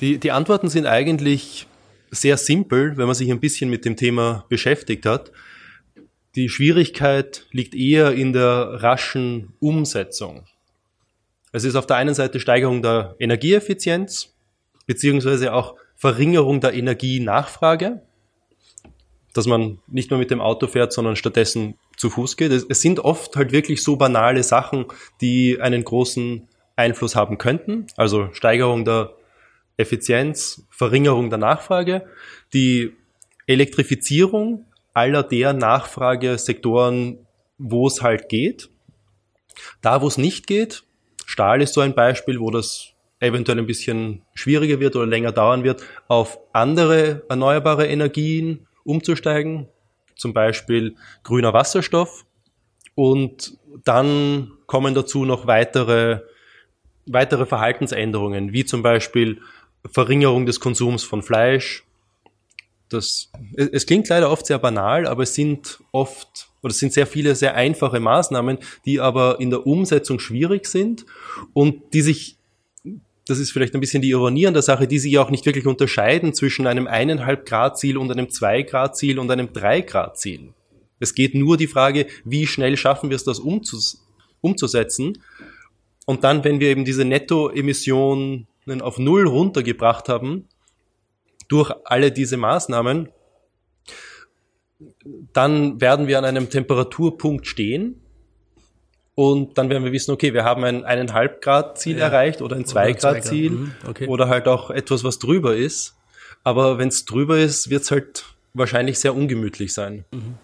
[0.00, 1.68] Die, die Antworten sind eigentlich
[2.10, 5.30] sehr simpel, wenn man sich ein bisschen mit dem Thema beschäftigt hat.
[6.34, 10.46] Die Schwierigkeit liegt eher in der raschen Umsetzung.
[11.52, 14.34] Es ist auf der einen Seite Steigerung der Energieeffizienz,
[14.86, 18.02] beziehungsweise auch Verringerung der Energienachfrage,
[19.32, 22.52] dass man nicht mehr mit dem Auto fährt, sondern stattdessen zu Fuß geht.
[22.52, 24.86] Es sind oft halt wirklich so banale Sachen,
[25.20, 27.86] die einen großen Einfluss haben könnten.
[27.96, 29.14] Also Steigerung der
[29.76, 32.06] Effizienz, Verringerung der Nachfrage,
[32.52, 32.94] die
[33.46, 34.66] Elektrifizierung
[34.98, 38.68] aller der Nachfragesektoren, wo es halt geht.
[39.80, 40.82] Da, wo es nicht geht,
[41.24, 45.62] Stahl ist so ein Beispiel, wo das eventuell ein bisschen schwieriger wird oder länger dauern
[45.64, 49.68] wird, auf andere erneuerbare Energien umzusteigen,
[50.16, 52.24] zum Beispiel grüner Wasserstoff.
[52.94, 56.22] Und dann kommen dazu noch weitere,
[57.06, 59.40] weitere Verhaltensänderungen, wie zum Beispiel
[59.88, 61.84] Verringerung des Konsums von Fleisch,
[62.88, 67.06] das, es klingt leider oft sehr banal, aber es sind oft oder es sind sehr
[67.06, 71.06] viele sehr einfache Maßnahmen, die aber in der Umsetzung schwierig sind
[71.52, 72.36] und die sich,
[73.26, 75.66] das ist vielleicht ein bisschen die Ironie an der Sache, die sich auch nicht wirklich
[75.66, 80.18] unterscheiden zwischen einem eineinhalb Grad Ziel und einem zwei Grad Ziel und einem drei Grad
[80.18, 80.52] Ziel.
[80.98, 84.04] Es geht nur die Frage, wie schnell schaffen wir es, das umzus
[84.40, 85.18] umzusetzen.
[86.06, 88.46] Und dann, wenn wir eben diese Nettoemissionen
[88.80, 90.46] auf Null runtergebracht haben,
[91.48, 93.08] durch alle diese Maßnahmen,
[95.32, 98.00] dann werden wir an einem Temperaturpunkt stehen
[99.14, 102.04] und dann werden wir wissen, okay, wir haben ein eineinhalb Grad Ziel ja.
[102.04, 104.06] erreicht oder ein zwei Grad Ziel mhm, okay.
[104.06, 105.96] oder halt auch etwas, was drüber ist.
[106.44, 110.04] Aber wenn es drüber ist, wird es halt wahrscheinlich sehr ungemütlich sein.
[110.12, 110.34] Mhm.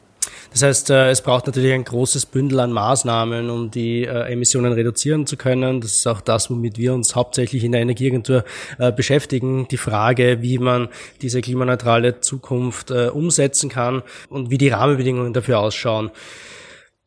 [0.54, 4.72] Das heißt, äh, es braucht natürlich ein großes Bündel an Maßnahmen, um die äh, Emissionen
[4.72, 5.80] reduzieren zu können.
[5.80, 8.44] Das ist auch das, womit wir uns hauptsächlich in der Energieagentur
[8.78, 9.66] äh, beschäftigen.
[9.66, 10.90] Die Frage, wie man
[11.22, 16.12] diese klimaneutrale Zukunft umsetzen kann und wie die Rahmenbedingungen dafür ausschauen.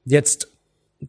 [0.04, 0.52] Jetzt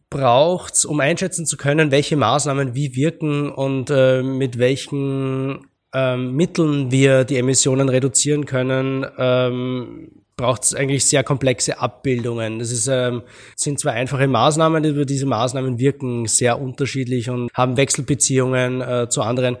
[0.09, 7.25] braucht's, um einschätzen zu können, welche Maßnahmen wie wirken und mit welchen ähm, Mitteln wir
[7.25, 12.59] die Emissionen reduzieren können, ähm, braucht es eigentlich sehr komplexe Abbildungen.
[12.59, 13.23] Das ist, ähm,
[13.57, 19.21] sind zwar einfache Maßnahmen, aber diese Maßnahmen wirken sehr unterschiedlich und haben Wechselbeziehungen äh, zu
[19.21, 19.57] anderen.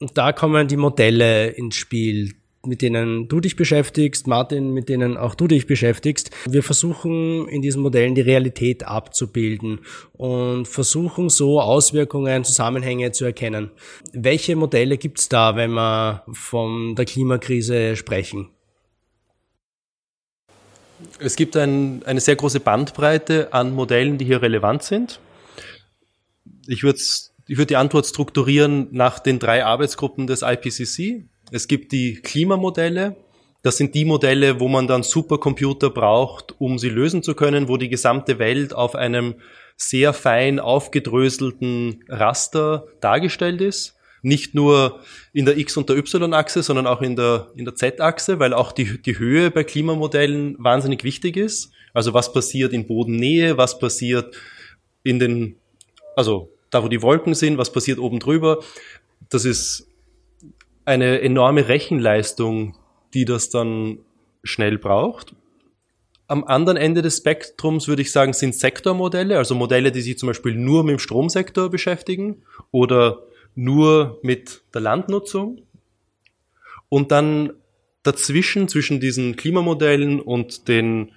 [0.00, 2.32] Und da kommen die Modelle ins Spiel,
[2.64, 6.30] mit denen du dich beschäftigst, Martin, mit denen auch du dich beschäftigst.
[6.48, 9.80] Wir versuchen in diesen Modellen die Realität abzubilden
[10.14, 13.70] und versuchen so Auswirkungen, Zusammenhänge zu erkennen.
[14.14, 18.55] Welche Modelle gibt's da, wenn wir von der Klimakrise sprechen?
[21.18, 25.20] Es gibt ein, eine sehr große Bandbreite an Modellen, die hier relevant sind.
[26.66, 27.00] Ich würde
[27.48, 31.26] ich würd die Antwort strukturieren nach den drei Arbeitsgruppen des IPCC.
[31.52, 33.16] Es gibt die Klimamodelle.
[33.62, 37.76] Das sind die Modelle, wo man dann Supercomputer braucht, um sie lösen zu können, wo
[37.76, 39.36] die gesamte Welt auf einem
[39.76, 43.95] sehr fein aufgedröselten Raster dargestellt ist
[44.26, 44.98] nicht nur
[45.32, 48.72] in der X- und der Y-Achse, sondern auch in der, in der Z-Achse, weil auch
[48.72, 51.70] die, die Höhe bei Klimamodellen wahnsinnig wichtig ist.
[51.94, 54.36] Also was passiert in Bodennähe, was passiert
[55.04, 55.54] in den,
[56.16, 58.64] also da wo die Wolken sind, was passiert oben drüber.
[59.28, 59.86] Das ist
[60.84, 62.76] eine enorme Rechenleistung,
[63.14, 63.98] die das dann
[64.42, 65.36] schnell braucht.
[66.26, 70.26] Am anderen Ende des Spektrums würde ich sagen, sind Sektormodelle, also Modelle, die sich zum
[70.26, 73.22] Beispiel nur mit dem Stromsektor beschäftigen oder
[73.56, 75.62] nur mit der Landnutzung
[76.88, 77.52] und dann
[78.04, 81.12] dazwischen, zwischen diesen Klimamodellen und den,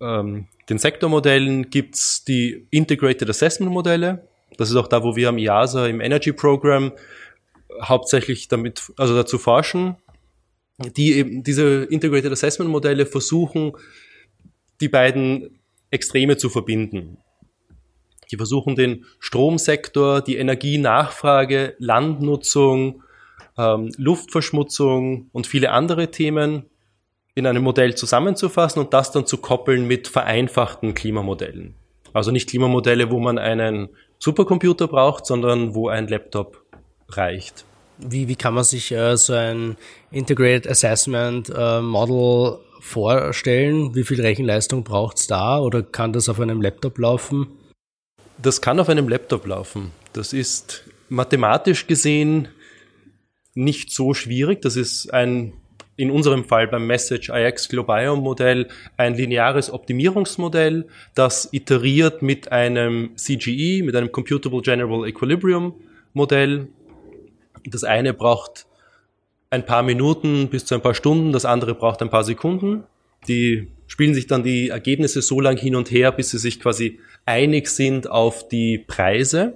[0.00, 4.26] ähm, den Sektormodellen gibt's die Integrated Assessment Modelle.
[4.56, 6.92] Das ist auch da, wo wir am IASA im Energy Program
[7.82, 9.96] hauptsächlich damit, also dazu forschen,
[10.96, 13.72] die eben diese Integrated Assessment Modelle versuchen,
[14.80, 17.18] die beiden Extreme zu verbinden.
[18.32, 23.02] Die versuchen den Stromsektor, die Energienachfrage, Landnutzung,
[23.58, 26.64] ähm, Luftverschmutzung und viele andere Themen
[27.34, 31.74] in einem Modell zusammenzufassen und das dann zu koppeln mit vereinfachten Klimamodellen.
[32.12, 36.62] Also nicht Klimamodelle, wo man einen Supercomputer braucht, sondern wo ein Laptop
[37.08, 37.64] reicht.
[37.98, 39.76] Wie, wie kann man sich äh, so ein
[40.10, 43.94] Integrated Assessment äh, Model vorstellen?
[43.94, 47.46] Wie viel Rechenleistung braucht es da oder kann das auf einem Laptop laufen?
[48.42, 49.92] Das kann auf einem Laptop laufen.
[50.12, 52.48] Das ist mathematisch gesehen
[53.54, 54.62] nicht so schwierig.
[54.62, 55.52] Das ist ein
[55.94, 63.16] in unserem Fall beim Message IX Globiome Modell ein lineares Optimierungsmodell, das iteriert mit einem
[63.16, 65.74] CGE, mit einem Computable General Equilibrium
[66.14, 66.68] Modell.
[67.64, 68.66] Das eine braucht
[69.50, 72.84] ein paar Minuten bis zu ein paar Stunden, das andere braucht ein paar Sekunden.
[73.28, 76.98] Die spielen sich dann die Ergebnisse so lang hin und her, bis sie sich quasi
[77.26, 79.52] einig sind auf die Preise,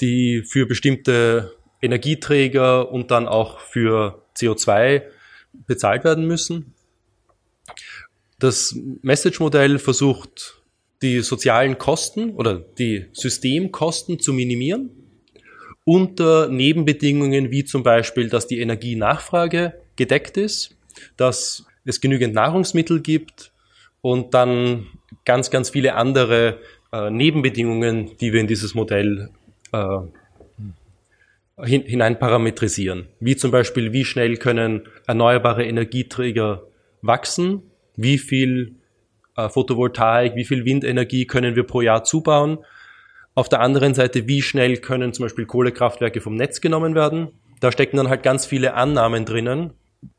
[0.00, 5.02] die für bestimmte Energieträger und dann auch für CO2
[5.68, 6.74] bezahlt werden müssen.
[8.40, 10.60] Das Message-Modell versucht,
[11.00, 14.90] die sozialen Kosten oder die Systemkosten zu minimieren
[15.84, 20.76] unter Nebenbedingungen wie zum Beispiel, dass die Energienachfrage gedeckt ist,
[21.16, 23.52] dass es genügend Nahrungsmittel gibt
[24.00, 24.86] und dann
[25.24, 26.58] ganz, ganz viele andere
[26.92, 29.30] äh, Nebenbedingungen, die wir in dieses Modell
[29.72, 29.98] äh,
[31.64, 33.08] hin, hinein parametrisieren.
[33.20, 36.62] Wie zum Beispiel, wie schnell können erneuerbare Energieträger
[37.02, 37.62] wachsen,
[37.96, 38.76] wie viel
[39.36, 42.58] äh, Photovoltaik, wie viel Windenergie können wir pro Jahr zubauen.
[43.34, 47.28] Auf der anderen Seite, wie schnell können zum Beispiel Kohlekraftwerke vom Netz genommen werden.
[47.60, 49.72] Da stecken dann halt ganz viele Annahmen drinnen.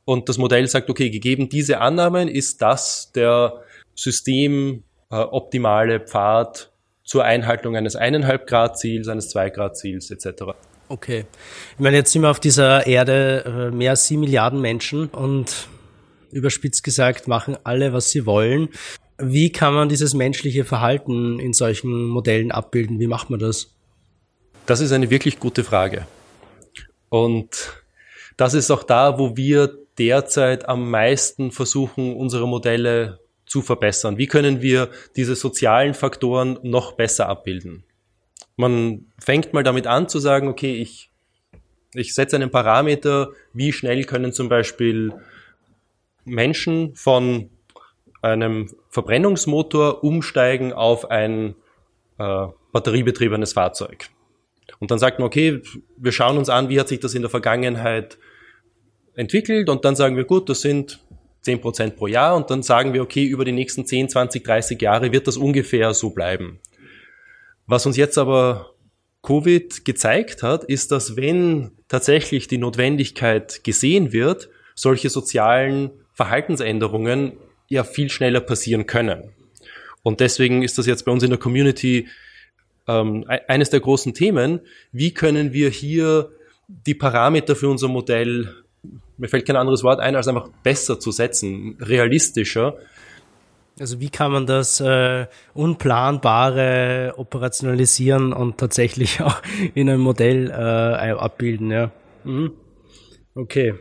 [0.05, 3.61] Und das Modell sagt, okay, gegeben diese Annahmen ist das der
[3.99, 6.71] systemoptimale äh, Pfad
[7.03, 10.43] zur Einhaltung eines 1,5 Grad Ziels, eines 2 Grad Ziels etc.
[10.87, 11.25] Okay.
[11.73, 15.67] Ich meine, jetzt sind wir auf dieser Erde äh, mehr als sieben Milliarden Menschen und
[16.31, 18.69] überspitzt gesagt machen alle, was sie wollen.
[19.17, 22.99] Wie kann man dieses menschliche Verhalten in solchen Modellen abbilden?
[22.99, 23.75] Wie macht man das?
[24.65, 26.05] Das ist eine wirklich gute Frage.
[27.09, 27.73] Und
[28.37, 33.18] das ist auch da, wo wir derzeit am meisten versuchen, unsere Modelle
[33.49, 34.17] zu verbessern.
[34.17, 37.83] Wie können wir diese sozialen Faktoren noch besser abbilden?
[38.55, 41.09] Man fängt mal damit an zu sagen, okay, ich,
[41.93, 45.13] ich setze einen Parameter, wie schnell können zum Beispiel
[46.25, 47.49] Menschen von
[48.21, 51.55] einem Verbrennungsmotor umsteigen auf ein
[52.19, 54.09] äh, batteriebetriebenes Fahrzeug.
[54.79, 55.61] Und dann sagt man, okay,
[55.97, 58.19] wir schauen uns an, wie hat sich das in der Vergangenheit
[59.15, 60.99] entwickelt und dann sagen wir, gut, das sind
[61.41, 64.81] 10 Prozent pro Jahr und dann sagen wir, okay, über die nächsten 10, 20, 30
[64.81, 66.59] Jahre wird das ungefähr so bleiben.
[67.65, 68.73] Was uns jetzt aber
[69.21, 77.33] Covid gezeigt hat, ist, dass wenn tatsächlich die Notwendigkeit gesehen wird, solche sozialen Verhaltensänderungen
[77.67, 79.31] ja viel schneller passieren können.
[80.03, 82.07] Und deswegen ist das jetzt bei uns in der Community
[82.87, 84.61] ähm, eines der großen Themen.
[84.91, 86.31] Wie können wir hier
[86.67, 88.58] die Parameter für unser Modell,
[89.19, 92.77] mir fällt kein anderes Wort ein, als einfach besser zu setzen, realistischer,
[93.79, 99.41] also wie kann man das äh, Unplanbare operationalisieren und tatsächlich auch
[99.73, 101.91] in einem Modell äh, abbilden, ja.
[102.23, 102.51] Mhm.
[103.35, 103.75] Okay.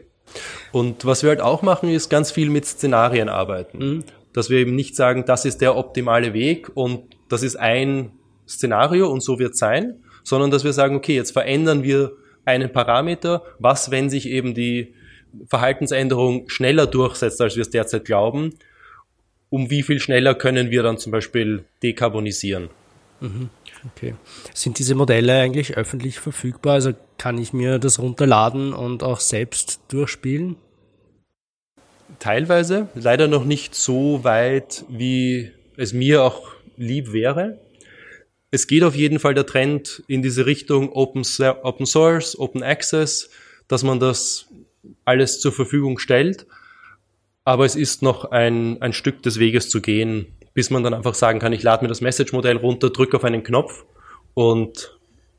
[0.73, 3.79] Und was wir halt auch machen, ist ganz viel mit Szenarien arbeiten.
[3.79, 4.05] Mhm.
[4.33, 8.13] Dass wir eben nicht sagen, das ist der optimale Weg und das ist ein
[8.47, 12.13] Szenario und so wird es sein, sondern dass wir sagen, okay, jetzt verändern wir
[12.45, 14.95] einen Parameter, was, wenn sich eben die
[15.47, 18.55] Verhaltensänderung schneller durchsetzt, als wir es derzeit glauben,
[19.51, 22.69] um wie viel schneller können wir dann zum Beispiel dekarbonisieren.
[23.21, 23.51] Mhm.
[23.95, 24.15] Okay.
[24.55, 26.75] Sind diese Modelle eigentlich öffentlich verfügbar?
[26.75, 30.57] Also kann ich mir das runterladen und auch selbst durchspielen?
[32.19, 37.61] Teilweise, leider noch nicht so weit, wie es mir auch lieb wäre.
[38.51, 41.23] Es geht auf jeden Fall der Trend in diese Richtung Open,
[41.63, 43.31] Open Source, Open Access,
[43.69, 44.47] dass man das
[45.05, 46.47] alles zur Verfügung stellt
[47.49, 51.15] aber es ist noch ein, ein Stück des Weges zu gehen, bis man dann einfach
[51.15, 53.87] sagen kann, ich lade mir das Message-Modell runter, drücke auf einen Knopf
[54.35, 54.99] und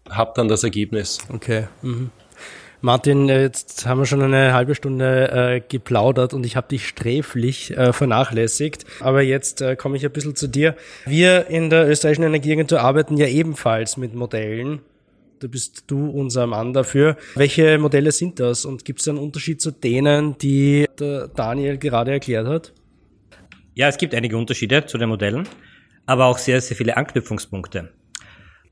[0.10, 1.20] habe dann das Ergebnis.
[1.32, 1.68] Okay.
[1.84, 2.10] Mhm.
[2.82, 6.88] Martin, äh, jetzt haben wir schon eine halbe Stunde äh, geplaudert und ich habe dich
[6.88, 8.86] sträflich äh, vernachlässigt.
[9.02, 10.76] Aber jetzt äh, komme ich ein bisschen zu dir.
[11.06, 14.82] Wir in der österreichischen Energieagentur arbeiten ja ebenfalls mit Modellen
[15.40, 17.18] da bist du unser Mann dafür.
[17.36, 22.12] Welche Modelle sind das und gibt es einen Unterschied zu denen, die der Daniel gerade
[22.12, 22.74] erklärt hat?
[23.74, 25.48] Ja, es gibt einige Unterschiede zu den Modellen,
[26.06, 27.94] aber auch sehr, sehr viele Anknüpfungspunkte.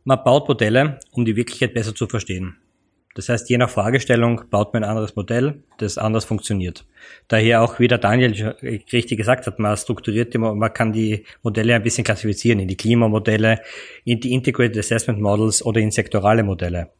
[0.04, 2.58] Man baut Modelle, um die Wirklichkeit besser zu verstehen.
[3.18, 6.86] Das heißt, je nach Fragestellung baut man ein anderes Modell, das anders funktioniert.
[7.28, 11.74] Daher auch, wie der Daniel richtig gesagt hat, man strukturiert die, man kann die Modelle
[11.74, 13.60] ein bisschen klassifizieren in die Klimamodelle,
[14.04, 16.92] in die Integrated Assessment Models oder in sektorale Modelle.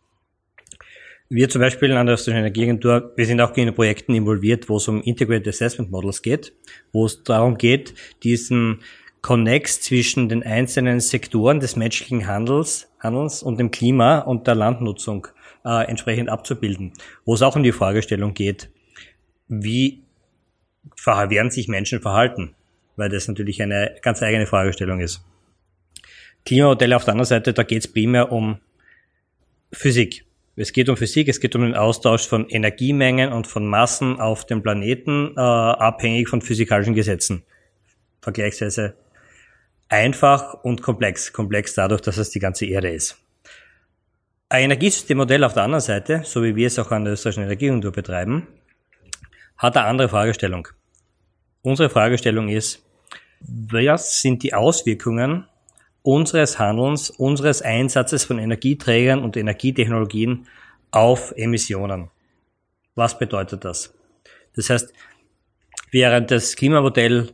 [1.30, 4.88] Wir zum Beispiel an der Österreichischen Energieagentur, wir sind auch in Projekten involviert, wo es
[4.88, 6.52] um Integrated Assessment Models geht,
[6.94, 7.94] wo es darum geht,
[8.24, 8.80] diesen
[9.22, 15.28] Connex zwischen den einzelnen Sektoren des menschlichen Handels, Handels und dem Klima und der Landnutzung
[15.66, 16.94] äh, entsprechend abzubilden,
[17.26, 18.70] wo es auch um die Fragestellung geht,
[19.48, 20.04] wie
[21.06, 22.56] werden sich Menschen verhalten,
[22.96, 25.24] weil das natürlich eine ganz eigene Fragestellung ist.
[26.46, 28.60] Klimamodelle auf der anderen Seite, da geht es primär um
[29.72, 30.26] Physik.
[30.56, 34.46] Es geht um Physik, es geht um den Austausch von Energiemengen und von Massen auf
[34.46, 37.44] dem Planeten, äh, abhängig von physikalischen Gesetzen.
[38.22, 38.96] Vergleichsweise
[39.90, 41.32] einfach und komplex.
[41.32, 43.18] Komplex dadurch, dass es die ganze Erde ist.
[44.50, 47.92] Ein Energiesystemmodell auf der anderen Seite, so wie wir es auch an der österreichischen Energieagentur
[47.92, 48.48] betreiben,
[49.58, 50.70] hat eine andere Fragestellung.
[51.64, 52.82] Unsere Fragestellung ist,
[53.42, 55.46] was sind die Auswirkungen
[56.02, 60.48] unseres Handelns, unseres Einsatzes von Energieträgern und Energietechnologien
[60.92, 62.10] auf Emissionen?
[62.96, 63.94] Was bedeutet das?
[64.56, 64.94] Das heißt,
[65.92, 67.32] während das Klimamodell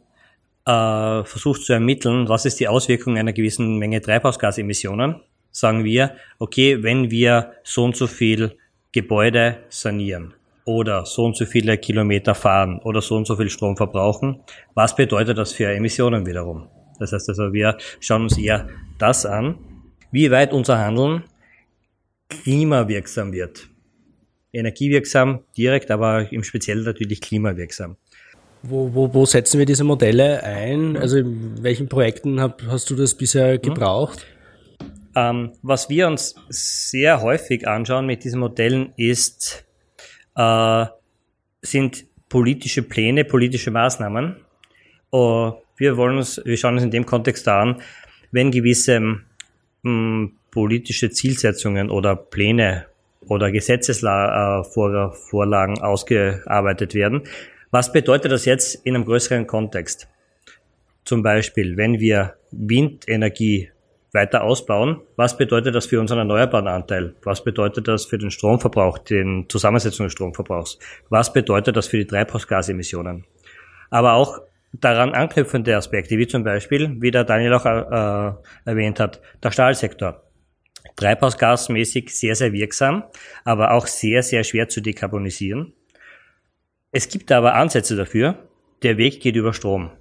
[0.66, 5.22] äh, versucht zu ermitteln, was ist die Auswirkung einer gewissen Menge Treibhausgasemissionen,
[5.54, 8.58] sagen wir, okay, wenn wir so und so viel
[8.91, 10.34] Gebäude sanieren
[10.66, 14.41] oder so und so viele Kilometer fahren oder so und so viel Strom verbrauchen,
[14.74, 16.68] was bedeutet das für Emissionen wiederum?
[16.99, 19.58] Das heißt also, wir schauen uns eher das an,
[20.12, 21.24] wie weit unser Handeln
[22.30, 23.68] klimawirksam wird.
[24.51, 27.97] Energiewirksam direkt, aber im Speziellen natürlich klimawirksam.
[28.62, 30.95] Wo, wo, wo setzen wir diese Modelle ein?
[30.95, 34.26] Also in welchen Projekten hab, hast du das bisher gebraucht?
[35.16, 39.66] Ähm, was wir uns sehr häufig anschauen mit diesen Modellen ist,
[40.36, 40.86] äh,
[41.61, 44.38] sind politische Pläne, politische Maßnahmen.
[45.11, 47.82] Uh, wir wollen uns, wir schauen uns in dem Kontext an,
[48.32, 49.20] wenn gewisse mh,
[49.84, 52.88] hm, politische Zielsetzungen oder Pläne
[53.28, 57.22] oder Gesetzesvorlagen ausgearbeitet werden.
[57.70, 60.07] Was bedeutet das jetzt in einem größeren Kontext?
[61.05, 63.70] Zum Beispiel, wenn wir Windenergie
[64.14, 65.01] weiter ausbauen.
[65.16, 67.16] Was bedeutet das für unseren erneuerbaren Anteil?
[67.24, 70.78] Was bedeutet das für den Stromverbrauch, den Zusammensetzung des Stromverbrauchs?
[71.09, 73.26] Was bedeutet das für die Treibhausgasemissionen?
[73.89, 74.39] Aber auch
[74.72, 78.34] daran anknüpfende Aspekte, wie zum Beispiel, wie der Daniel auch äh,
[78.66, 80.24] erwähnt hat, der Stahlsektor.
[80.95, 83.03] Treibhausgasmäßig sehr, sehr wirksam,
[83.43, 85.74] aber auch sehr, sehr schwer zu dekarbonisieren.
[86.91, 88.47] Es gibt aber Ansätze dafür.
[88.84, 89.91] Der Weg geht über Strom.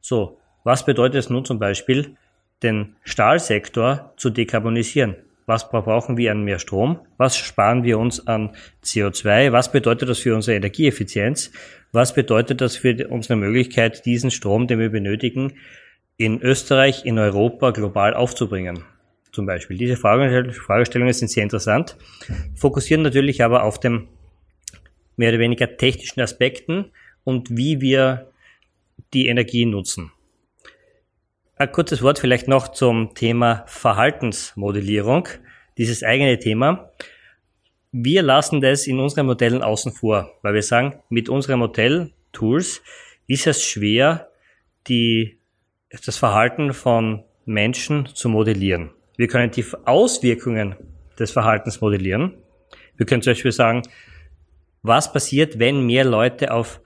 [0.00, 2.16] So, was bedeutet es nun zum Beispiel,
[2.62, 5.16] den Stahlsektor zu dekarbonisieren.
[5.46, 6.98] Was brauchen wir an mehr Strom?
[7.18, 9.52] Was sparen wir uns an CO2?
[9.52, 11.52] Was bedeutet das für unsere Energieeffizienz?
[11.92, 15.52] Was bedeutet das für unsere Möglichkeit, diesen Strom, den wir benötigen,
[16.16, 18.82] in Österreich, in Europa global aufzubringen?
[19.30, 19.76] Zum Beispiel.
[19.76, 21.96] Diese Fragestellungen sind sehr interessant,
[22.56, 24.08] fokussieren natürlich aber auf dem
[25.16, 26.86] mehr oder weniger technischen Aspekten
[27.22, 28.32] und wie wir
[29.12, 30.10] die Energie nutzen.
[31.58, 35.26] Ein kurzes Wort vielleicht noch zum Thema Verhaltensmodellierung,
[35.78, 36.90] dieses eigene Thema.
[37.92, 42.82] Wir lassen das in unseren Modellen außen vor, weil wir sagen, mit unseren Modelltools
[43.26, 44.28] ist es schwer,
[44.86, 45.38] die,
[46.04, 48.90] das Verhalten von Menschen zu modellieren.
[49.16, 50.76] Wir können die Auswirkungen
[51.18, 52.34] des Verhaltens modellieren.
[52.98, 53.80] Wir können zum Beispiel sagen,
[54.82, 56.82] was passiert, wenn mehr Leute auf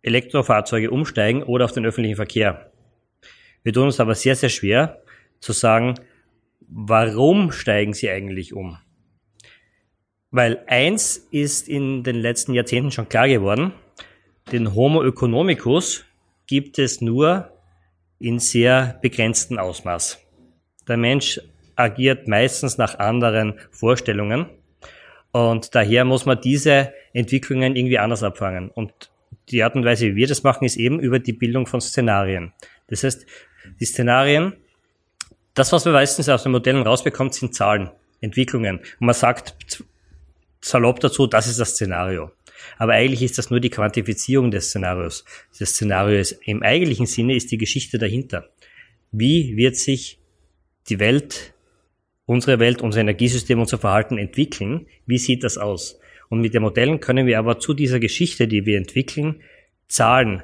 [0.00, 2.72] Elektrofahrzeuge umsteigen oder auf den öffentlichen Verkehr?
[3.62, 5.02] Wir tun uns aber sehr, sehr schwer
[5.40, 5.94] zu sagen,
[6.60, 8.78] warum steigen sie eigentlich um?
[10.30, 13.72] Weil eins ist in den letzten Jahrzehnten schon klar geworden,
[14.52, 16.04] den Homo economicus
[16.46, 17.50] gibt es nur
[18.18, 20.18] in sehr begrenztem Ausmaß.
[20.86, 21.40] Der Mensch
[21.76, 24.46] agiert meistens nach anderen Vorstellungen
[25.32, 28.70] und daher muss man diese Entwicklungen irgendwie anders abfangen.
[28.70, 29.10] Und
[29.50, 32.52] die Art und Weise, wie wir das machen, ist eben über die Bildung von Szenarien.
[32.88, 33.26] Das heißt,
[33.80, 34.54] die Szenarien,
[35.54, 37.90] das, was man meistens aus den Modellen rausbekommt, sind Zahlen,
[38.20, 38.78] Entwicklungen.
[38.78, 39.84] Und man sagt
[40.60, 42.30] salopp dazu, das ist das Szenario.
[42.76, 45.24] Aber eigentlich ist das nur die Quantifizierung des Szenarios.
[45.58, 48.48] Das Szenario ist, im eigentlichen Sinne ist die Geschichte dahinter.
[49.10, 50.18] Wie wird sich
[50.88, 51.54] die Welt,
[52.26, 54.86] unsere Welt, unser Energiesystem, unser Verhalten entwickeln?
[55.06, 55.98] Wie sieht das aus?
[56.28, 59.40] Und mit den Modellen können wir aber zu dieser Geschichte, die wir entwickeln,
[59.88, 60.42] Zahlen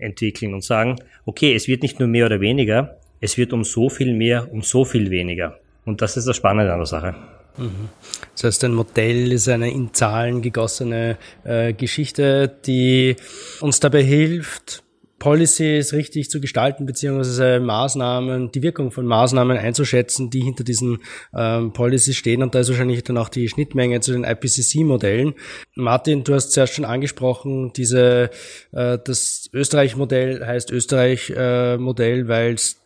[0.00, 3.88] entwickeln und sagen, okay, es wird nicht nur mehr oder weniger, es wird um so
[3.88, 5.58] viel mehr, um so viel weniger.
[5.84, 7.14] Und das ist das Spannende an der Sache.
[7.56, 7.88] Mhm.
[8.32, 13.16] Das heißt, ein Modell ist eine in Zahlen gegossene äh, Geschichte, die
[13.60, 14.82] uns dabei hilft,
[15.20, 20.98] Policies richtig zu gestalten, beziehungsweise Maßnahmen, die Wirkung von Maßnahmen einzuschätzen, die hinter diesen
[21.36, 22.42] ähm, Policies stehen.
[22.42, 25.34] Und da ist wahrscheinlich dann auch die Schnittmenge zu den IPCC-Modellen.
[25.76, 28.30] Martin, du hast zuerst schon angesprochen, diese,
[28.72, 32.80] äh, das Österreich-Modell heißt Österreich-Modell, äh, weil es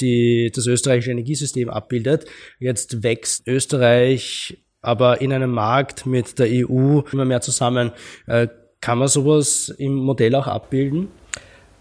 [0.00, 2.24] die, das österreichische Energiesystem abbildet.
[2.58, 7.92] Jetzt wächst Österreich aber in einem Markt mit der EU immer mehr zusammen.
[8.26, 8.48] Äh,
[8.80, 11.08] kann man sowas im Modell auch abbilden?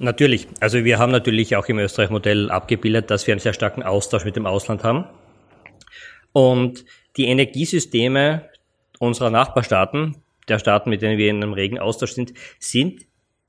[0.04, 0.50] Natürlich.
[0.60, 4.36] Also wir haben natürlich auch im Österreich-Modell abgebildet, dass wir einen sehr starken Austausch mit
[4.36, 5.06] dem Ausland haben.
[6.34, 6.84] Und
[7.16, 8.50] die Energiesysteme
[9.00, 10.18] unserer Nachbarstaaten,
[10.50, 13.06] der Staaten, mit denen wir in einem regen Austausch sind, sind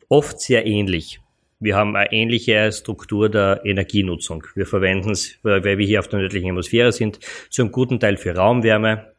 [0.08, 1.18] oft sehr ähnlich.
[1.58, 4.46] Wir haben eine ähnliche Struktur der Energienutzung.
[4.54, 7.18] Wir verwenden es, weil wir hier auf der nördlichen Hemisphäre sind,
[7.50, 9.12] zum guten Teil für Raumwärme.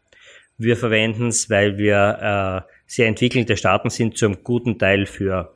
[0.57, 5.54] Wir verwenden es, weil wir äh, sehr entwickelte Staaten sind, zum guten Teil für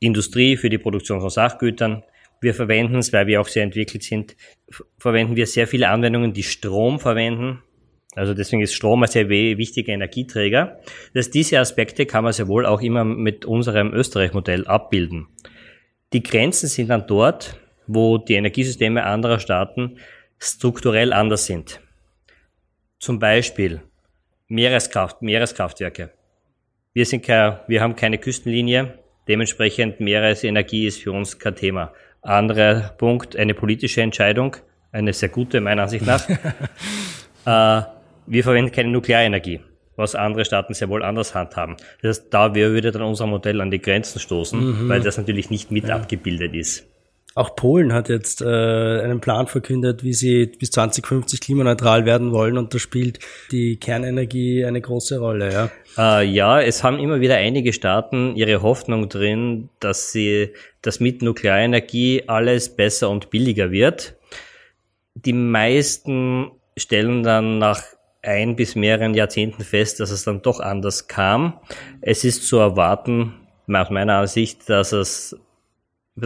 [0.00, 2.02] Industrie, für die Produktion von Sachgütern.
[2.40, 4.36] Wir verwenden es, weil wir auch sehr entwickelt sind,
[4.98, 7.62] verwenden wir sehr viele Anwendungen, die Strom verwenden.
[8.14, 10.80] Also deswegen ist Strom ein sehr wichtiger Energieträger.
[11.14, 15.28] Dass diese Aspekte kann man sehr wohl auch immer mit unserem Österreich-Modell abbilden.
[16.12, 19.98] Die Grenzen sind dann dort, wo die Energiesysteme anderer Staaten
[20.38, 21.80] strukturell anders sind.
[22.98, 23.82] Zum Beispiel
[24.48, 26.10] Meereskraft, Meereskraftwerke.
[26.92, 28.98] Wir sind kein, wir haben keine Küstenlinie,
[29.28, 31.92] Dementsprechend Meeresenergie ist für uns kein Thema.
[32.22, 34.56] Anderer Punkt, eine politische Entscheidung,
[34.90, 36.28] eine sehr gute meiner Ansicht nach.
[37.46, 37.82] äh,
[38.26, 39.60] wir verwenden keine Nuklearenergie,
[39.96, 41.76] was andere Staaten sehr wohl anders handhaben.
[42.02, 44.88] Das heißt, da würde dann unser Modell an die Grenzen stoßen, mhm.
[44.88, 45.96] weil das natürlich nicht mit ja.
[45.96, 46.86] abgebildet ist.
[47.38, 52.58] Auch Polen hat jetzt äh, einen Plan verkündet, wie sie bis 2050 klimaneutral werden wollen
[52.58, 53.20] und da spielt
[53.52, 55.52] die Kernenergie eine große Rolle.
[55.96, 60.98] Ja, äh, ja es haben immer wieder einige Staaten ihre Hoffnung drin, dass sie, dass
[60.98, 64.16] mit Nuklearenergie alles besser und billiger wird.
[65.14, 67.84] Die meisten stellen dann nach
[68.20, 71.60] ein bis mehreren Jahrzehnten fest, dass es dann doch anders kam.
[72.00, 73.34] Es ist zu erwarten,
[73.68, 75.36] aus meiner Ansicht, dass es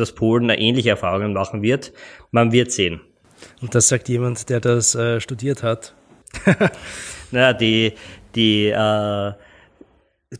[0.00, 1.92] dass Polen eine ähnliche Erfahrungen machen wird.
[2.30, 3.00] Man wird sehen.
[3.60, 5.94] Und das sagt jemand, der das äh, studiert hat.
[7.30, 7.92] naja, die,
[8.34, 9.32] die, äh,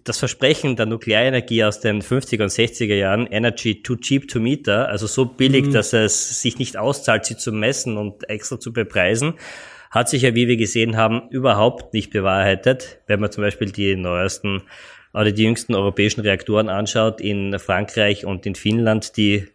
[0.04, 4.88] das Versprechen der Nuklearenergie aus den 50er und 60er Jahren, Energy too cheap to meter,
[4.88, 5.72] also so billig, mhm.
[5.72, 9.34] dass es sich nicht auszahlt, sie zu messen und extra zu bepreisen,
[9.90, 13.00] hat sich ja, wie wir gesehen haben, überhaupt nicht bewahrheitet.
[13.06, 14.62] Wenn man zum Beispiel die neuesten
[15.14, 19.46] oder die jüngsten europäischen Reaktoren anschaut, in Frankreich und in Finnland, die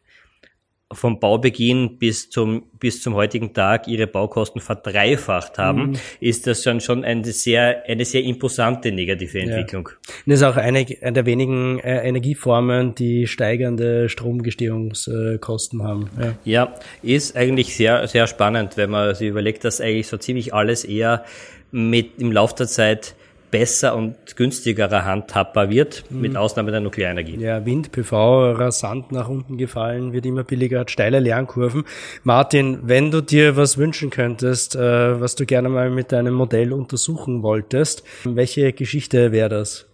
[0.92, 5.96] vom Baubeginn bis zum, bis zum heutigen Tag ihre Baukosten verdreifacht haben, mhm.
[6.22, 9.90] ist das schon, schon eine sehr, eine sehr imposante negative Entwicklung.
[9.90, 10.14] Ja.
[10.28, 16.10] Das ist auch eine, eine der wenigen äh, Energieformen, die steigernde Stromgestehungskosten haben.
[16.18, 16.38] Ja.
[16.46, 20.86] ja, ist eigentlich sehr, sehr spannend, wenn man sich überlegt, dass eigentlich so ziemlich alles
[20.86, 21.26] eher
[21.70, 23.16] mit im Laufe der Zeit
[23.52, 26.22] besser und günstigerer handhabbar wird, mhm.
[26.22, 27.38] mit Ausnahme der Nuklearenergie.
[27.38, 31.86] Ja, Wind, PV, rasant nach unten gefallen, wird immer billiger, hat steile Lernkurven.
[32.24, 36.74] Martin, wenn du dir was wünschen könntest, äh, was du gerne mal mit deinem Modell
[36.74, 39.86] untersuchen wolltest, welche Geschichte wäre das?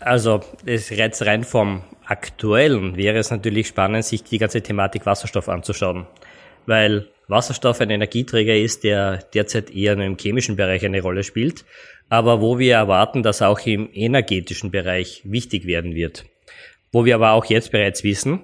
[0.00, 5.48] Also, es jetzt rein vom Aktuellen wäre es natürlich spannend, sich die ganze Thematik Wasserstoff
[5.48, 6.06] anzuschauen.
[6.66, 11.64] Weil Wasserstoff ein Energieträger ist, der derzeit eher nur im chemischen Bereich eine Rolle spielt
[12.08, 16.24] aber wo wir erwarten, dass auch im energetischen Bereich wichtig werden wird.
[16.92, 18.42] Wo wir aber auch jetzt bereits wissen,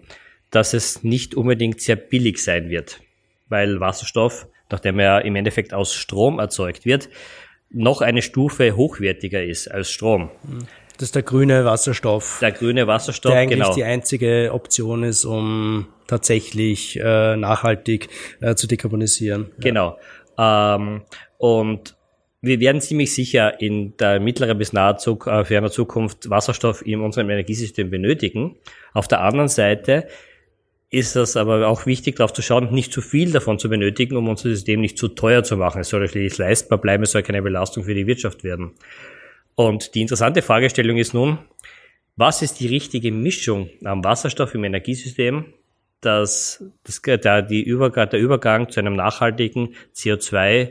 [0.51, 3.01] dass es nicht unbedingt sehr billig sein wird,
[3.49, 7.09] weil Wasserstoff, nachdem er im Endeffekt aus Strom erzeugt wird,
[7.71, 10.31] noch eine Stufe hochwertiger ist als Strom.
[10.97, 12.39] Das ist der grüne Wasserstoff.
[12.41, 13.75] Der grüne Wasserstoff, der eigentlich genau.
[13.75, 18.09] die einzige Option ist, um tatsächlich äh, nachhaltig
[18.41, 19.53] äh, zu dekarbonisieren.
[19.59, 19.97] Genau.
[20.37, 21.03] Ähm,
[21.39, 21.95] und
[22.43, 27.01] wir werden ziemlich sicher in der mittleren bis nahe Zug, äh, ferner Zukunft Wasserstoff in
[27.01, 28.57] unserem Energiesystem benötigen.
[28.95, 30.09] Auf der anderen Seite
[30.89, 34.29] ist es aber auch wichtig, darauf zu schauen, nicht zu viel davon zu benötigen, um
[34.29, 35.83] unser System nicht zu teuer zu machen.
[35.83, 38.73] Es soll schließlich leistbar bleiben, es soll keine Belastung für die Wirtschaft werden.
[39.55, 41.39] Und die interessante Fragestellung ist nun,
[42.17, 45.45] was ist die richtige Mischung am Wasserstoff im Energiesystem,
[46.01, 50.71] dass das, der, die Übergang, der Übergang zu einem nachhaltigen CO2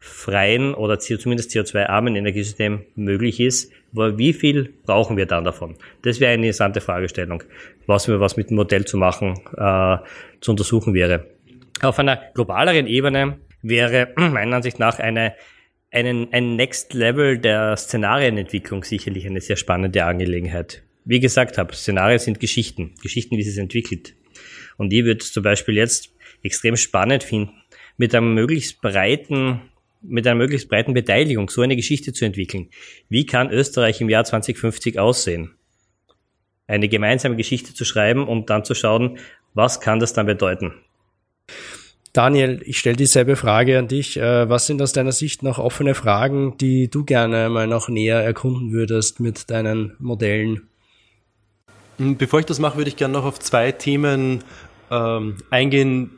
[0.00, 5.76] freien oder zumindest CO2-armen Energiesystem möglich ist, wie viel brauchen wir dann davon?
[6.02, 7.42] Das wäre eine interessante Fragestellung,
[7.86, 9.96] was wir was mit dem Modell zu machen, äh,
[10.40, 11.26] zu untersuchen wäre.
[11.82, 15.34] Auf einer globaleren Ebene wäre meiner Ansicht nach eine,
[15.90, 20.82] einen, ein Next Level der Szenarienentwicklung sicherlich eine sehr spannende Angelegenheit.
[21.04, 24.14] Wie gesagt habe, Szenarien sind Geschichten, Geschichten, wie sie es entwickelt.
[24.76, 27.52] Und ich würde zum Beispiel jetzt extrem spannend finden,
[27.96, 29.62] mit einem möglichst breiten
[30.00, 32.68] mit einer möglichst breiten Beteiligung so eine Geschichte zu entwickeln.
[33.08, 35.54] Wie kann Österreich im Jahr 2050 aussehen?
[36.66, 39.18] Eine gemeinsame Geschichte zu schreiben und dann zu schauen,
[39.54, 40.74] was kann das dann bedeuten?
[42.12, 44.16] Daniel, ich stelle dieselbe Frage an dich.
[44.16, 48.22] Äh, was sind aus deiner Sicht noch offene Fragen, die du gerne mal noch näher
[48.22, 50.68] erkunden würdest mit deinen Modellen?
[51.98, 54.42] Hm, bevor ich das mache, würde ich gerne noch auf zwei Themen
[54.90, 56.10] ähm, eingehen,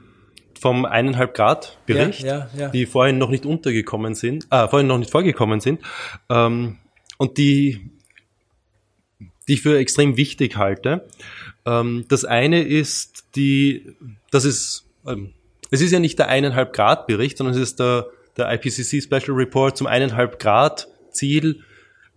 [0.61, 2.69] vom eineinhalb Grad Bericht, ja, ja, ja.
[2.69, 5.81] die vorhin noch nicht untergekommen sind, äh, vorhin noch nicht vorgekommen sind,
[6.29, 6.77] ähm,
[7.19, 7.91] und die,
[9.49, 11.07] die ich für extrem wichtig halte.
[11.67, 13.95] Ähm, das eine ist die,
[14.31, 15.33] das ist, ähm,
[15.71, 18.07] es ist ja nicht der eineinhalb Grad Bericht, sondern es ist der,
[18.37, 21.63] der IPCC Special Report zum eineinhalb Grad Ziel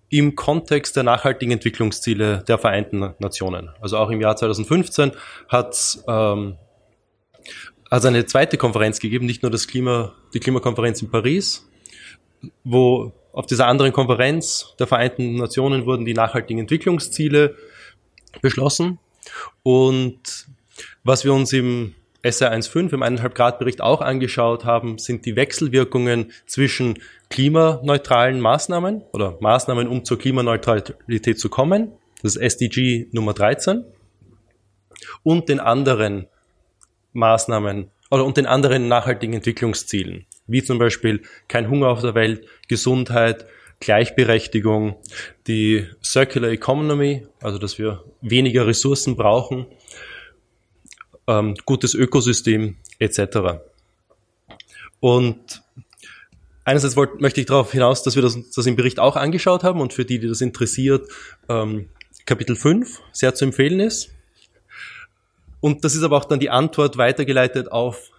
[0.09, 3.69] im Kontext der nachhaltigen Entwicklungsziele der Vereinten Nationen.
[3.81, 5.11] Also auch im Jahr 2015
[5.49, 6.57] hat ähm,
[7.93, 11.69] also eine zweite Konferenz gegeben, nicht nur das Klima, die Klimakonferenz in Paris,
[12.63, 17.55] wo auf dieser anderen Konferenz der Vereinten Nationen wurden die nachhaltigen Entwicklungsziele
[18.41, 18.97] beschlossen.
[19.61, 20.47] Und
[21.03, 25.35] was wir uns im SR 1.5 im 1,5 Grad Bericht auch angeschaut haben, sind die
[25.35, 26.97] Wechselwirkungen zwischen
[27.29, 31.91] klimaneutralen Maßnahmen oder Maßnahmen, um zur Klimaneutralität zu kommen.
[32.23, 33.85] Das ist SDG Nummer 13.
[35.21, 36.27] Und den anderen
[37.14, 42.45] Maßnahmen oder und den anderen nachhaltigen Entwicklungszielen, wie zum Beispiel kein Hunger auf der Welt,
[42.68, 43.45] Gesundheit,
[43.80, 44.95] Gleichberechtigung,
[45.47, 49.66] die Circular Economy, also dass wir weniger Ressourcen brauchen,
[51.28, 53.59] ähm, gutes Ökosystem etc.
[54.99, 55.64] Und
[56.66, 59.82] einerseits wollt, möchte ich darauf hinaus, dass wir das, das im Bericht auch angeschaut haben
[59.82, 61.09] und für die, die das interessiert,
[61.49, 61.89] ähm,
[62.26, 64.11] Kapitel 5 sehr zu empfehlen ist.
[65.64, 68.11] Und das ist aber auch dann die Antwort weitergeleitet auf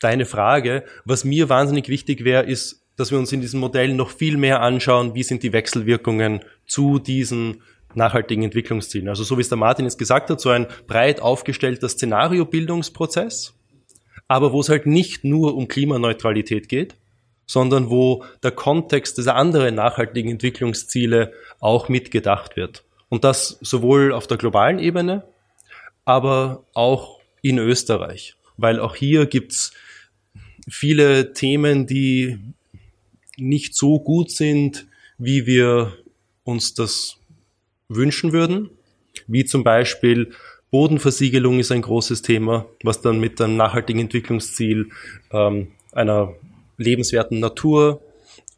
[0.00, 0.82] deine Frage.
[1.04, 4.62] Was mir wahnsinnig wichtig wäre, ist, dass wir uns in diesem Modell noch viel mehr
[4.62, 7.62] anschauen, wie sind die Wechselwirkungen zu diesen
[7.94, 9.08] nachhaltigen Entwicklungszielen.
[9.08, 13.54] Also so wie es der Martin jetzt gesagt hat, so ein breit aufgestellter Szenariobildungsprozess,
[14.26, 16.96] aber wo es halt nicht nur um Klimaneutralität geht,
[17.46, 22.82] sondern wo der Kontext dieser anderen nachhaltigen Entwicklungsziele auch mitgedacht wird.
[23.08, 25.22] Und das sowohl auf der globalen Ebene,
[26.08, 29.74] aber auch in Österreich, weil auch hier gibt's
[30.66, 32.38] viele Themen, die
[33.36, 34.86] nicht so gut sind,
[35.18, 35.98] wie wir
[36.44, 37.18] uns das
[37.90, 38.70] wünschen würden,
[39.26, 40.32] wie zum Beispiel
[40.70, 44.88] Bodenversiegelung ist ein großes Thema, was dann mit dem nachhaltigen Entwicklungsziel
[45.30, 46.34] ähm, einer
[46.78, 48.00] lebenswerten Natur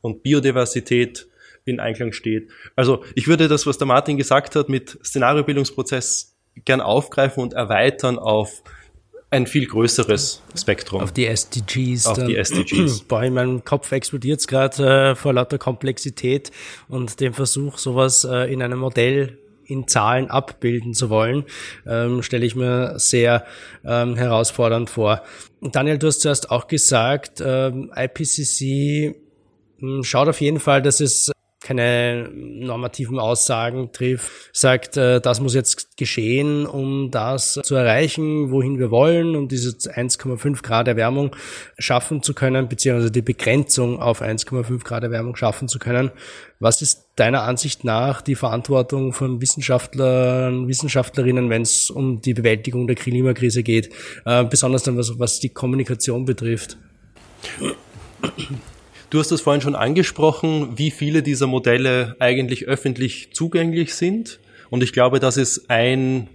[0.03, 1.26] und Biodiversität
[1.64, 2.48] in Einklang steht.
[2.76, 6.29] Also ich würde das, was der Martin gesagt hat, mit Szenariobildungsprozess
[6.64, 8.62] gern aufgreifen und erweitern auf
[9.30, 11.03] ein viel größeres Spektrum.
[11.03, 12.07] Auf die SDGs.
[12.07, 13.03] Auf die SDGs.
[13.09, 16.51] Boah, in meinem Kopf explodiert es gerade äh, vor lauter Komplexität
[16.88, 21.44] und dem Versuch, sowas äh, in einem Modell in Zahlen abbilden zu wollen,
[21.86, 23.44] ähm, stelle ich mir sehr
[23.84, 25.22] ähm, herausfordernd vor.
[25.61, 29.14] Daniel, du hast zuerst auch gesagt, ähm, IPCC
[29.78, 31.30] hm, schaut auf jeden Fall, dass es
[31.61, 38.78] keine normativen Aussagen trifft, sagt, äh, das muss jetzt geschehen, um das zu erreichen, wohin
[38.78, 41.36] wir wollen, um diese 1,5 Grad Erwärmung
[41.78, 46.11] schaffen zu können, beziehungsweise die Begrenzung auf 1,5 Grad Erwärmung schaffen zu können.
[46.61, 52.86] Was ist deiner Ansicht nach die Verantwortung von Wissenschaftlern, Wissenschaftlerinnen, wenn es um die Bewältigung
[52.86, 53.90] der Klimakrise geht,
[54.24, 56.78] äh, besonders dann was, was die Kommunikation betrifft?
[59.11, 64.38] Du hast das vorhin schon angesprochen, wie viele dieser Modelle eigentlich öffentlich zugänglich sind.
[64.70, 66.28] Und ich glaube, das ist ein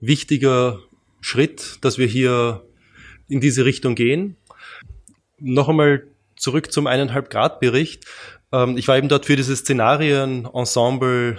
[0.00, 0.80] wichtiger
[1.20, 2.64] Schritt, dass wir hier
[3.28, 4.36] in diese Richtung gehen.
[5.38, 6.02] Noch einmal
[6.34, 8.06] zurück zum eineinhalb Grad Bericht.
[8.52, 11.38] Ähm, ich war eben dort für dieses Szenarien-Ensemble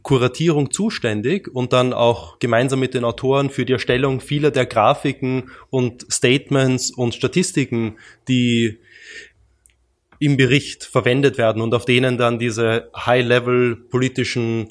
[0.00, 5.50] Kuratierung zuständig und dann auch gemeinsam mit den Autoren für die Erstellung vieler der Grafiken
[5.68, 8.78] und Statements und Statistiken, die
[10.22, 14.68] im Bericht verwendet werden und auf denen dann diese High-Level politischen,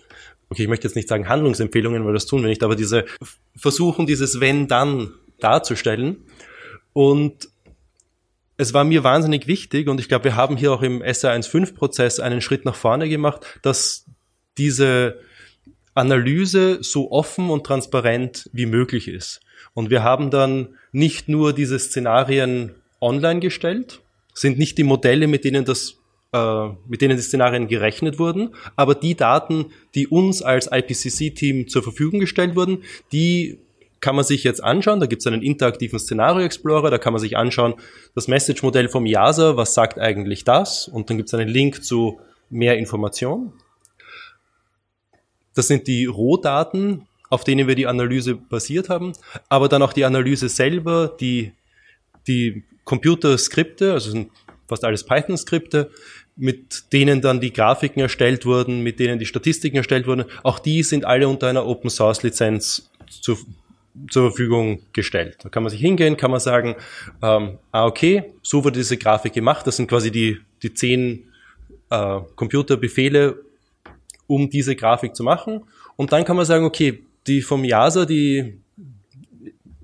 [0.49, 3.03] okay, ich möchte jetzt nicht sagen Handlungsempfehlungen, weil das tun wir nicht, aber diese
[3.57, 6.23] versuchen, dieses Wenn-Dann darzustellen.
[6.93, 7.49] Und
[8.55, 12.39] es war mir wahnsinnig wichtig und ich glaube, wir haben hier auch im SR15-Prozess einen
[12.39, 14.05] Schritt nach vorne gemacht, dass
[14.57, 15.19] diese
[15.95, 19.41] Analyse so offen und transparent wie möglich ist.
[19.73, 23.99] Und wir haben dann nicht nur diese Szenarien online gestellt,
[24.33, 25.97] sind nicht die Modelle, mit denen das
[26.33, 29.65] äh, mit denen die Szenarien gerechnet wurden, aber die Daten,
[29.95, 33.59] die uns als IPCC-Team zur Verfügung gestellt wurden, die
[33.99, 34.99] kann man sich jetzt anschauen.
[34.99, 37.75] Da gibt es einen interaktiven Szenario Explorer, da kann man sich anschauen,
[38.15, 40.87] das Message-Modell vom IASA, was sagt eigentlich das?
[40.87, 42.19] Und dann gibt es einen Link zu
[42.49, 43.53] mehr Informationen.
[45.53, 49.13] Das sind die Rohdaten, auf denen wir die Analyse basiert haben,
[49.49, 51.51] aber dann auch die Analyse selber, die,
[52.27, 54.31] die Computerskripte, also sind
[54.67, 55.91] fast alles Python-Skripte,
[56.35, 60.81] mit denen dann die Grafiken erstellt wurden, mit denen die Statistiken erstellt wurden, auch die
[60.83, 63.37] sind alle unter einer Open Source Lizenz zu,
[64.09, 65.37] zur Verfügung gestellt.
[65.41, 66.75] Da kann man sich hingehen, kann man sagen,
[67.21, 71.29] ähm, ah okay, so wurde diese Grafik gemacht, das sind quasi die, die zehn
[71.89, 73.43] äh, Computerbefehle,
[74.27, 75.63] um diese Grafik zu machen.
[75.97, 78.60] Und dann kann man sagen, okay, die vom JASA, die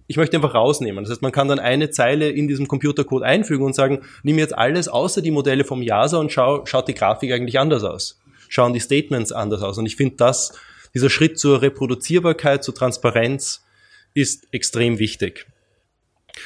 [0.08, 1.04] ich möchte einfach rausnehmen.
[1.04, 4.58] Das heißt, man kann dann eine Zeile in diesem Computercode einfügen und sagen, nimm jetzt
[4.58, 8.20] alles außer die Modelle vom JASA und schau, schaut die Grafik eigentlich anders aus.
[8.48, 9.78] Schauen die Statements anders aus.
[9.78, 10.58] Und ich finde, dass
[10.94, 13.66] dieser Schritt zur Reproduzierbarkeit, zur Transparenz
[14.14, 15.46] ist extrem wichtig.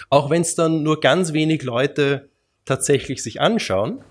[0.09, 2.29] Auch wenn es dann nur ganz wenig Leute
[2.65, 4.03] tatsächlich sich anschauen.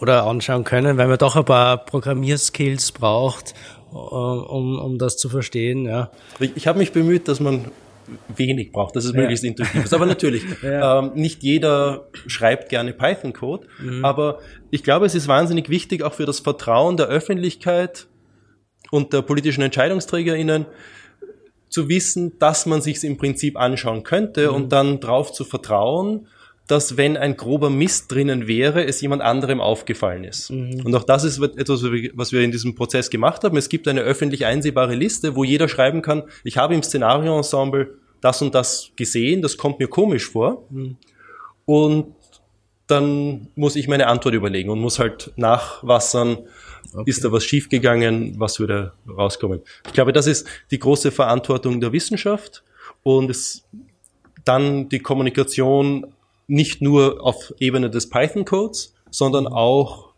[0.00, 3.54] Oder anschauen können, weil man doch ein paar Programmierskills braucht,
[3.92, 5.86] äh, um, um das zu verstehen.
[5.86, 6.12] Ja.
[6.38, 7.64] Ich, ich habe mich bemüht, dass man
[8.36, 9.20] wenig braucht, dass es ja.
[9.20, 9.94] möglichst intuitiv ist.
[9.94, 11.00] Aber natürlich, ja.
[11.00, 14.04] ähm, nicht jeder schreibt gerne Python-Code, mhm.
[14.04, 14.40] aber
[14.70, 18.06] ich glaube, es ist wahnsinnig wichtig auch für das Vertrauen der Öffentlichkeit
[18.90, 20.66] und der politischen EntscheidungsträgerInnen
[21.68, 24.54] zu wissen, dass man sich im Prinzip anschauen könnte mhm.
[24.54, 26.26] und dann darauf zu vertrauen,
[26.68, 30.50] dass wenn ein grober Mist drinnen wäre, es jemand anderem aufgefallen ist.
[30.50, 30.82] Mhm.
[30.84, 33.56] Und auch das ist etwas, was wir in diesem Prozess gemacht haben.
[33.56, 38.42] Es gibt eine öffentlich einsehbare Liste, wo jeder schreiben kann, ich habe im Szenario-Ensemble das
[38.42, 40.66] und das gesehen, das kommt mir komisch vor.
[40.70, 40.96] Mhm.
[41.64, 42.14] Und
[42.86, 46.38] dann muss ich meine Antwort überlegen und muss halt nachwassern,
[46.92, 47.02] okay.
[47.06, 49.60] ist da was schiefgegangen, was würde rauskommen.
[49.86, 52.62] Ich glaube, das ist die große Verantwortung der Wissenschaft
[53.02, 53.64] und es
[54.44, 56.06] dann die Kommunikation
[56.48, 60.12] nicht nur auf Ebene des Python-Codes, sondern auch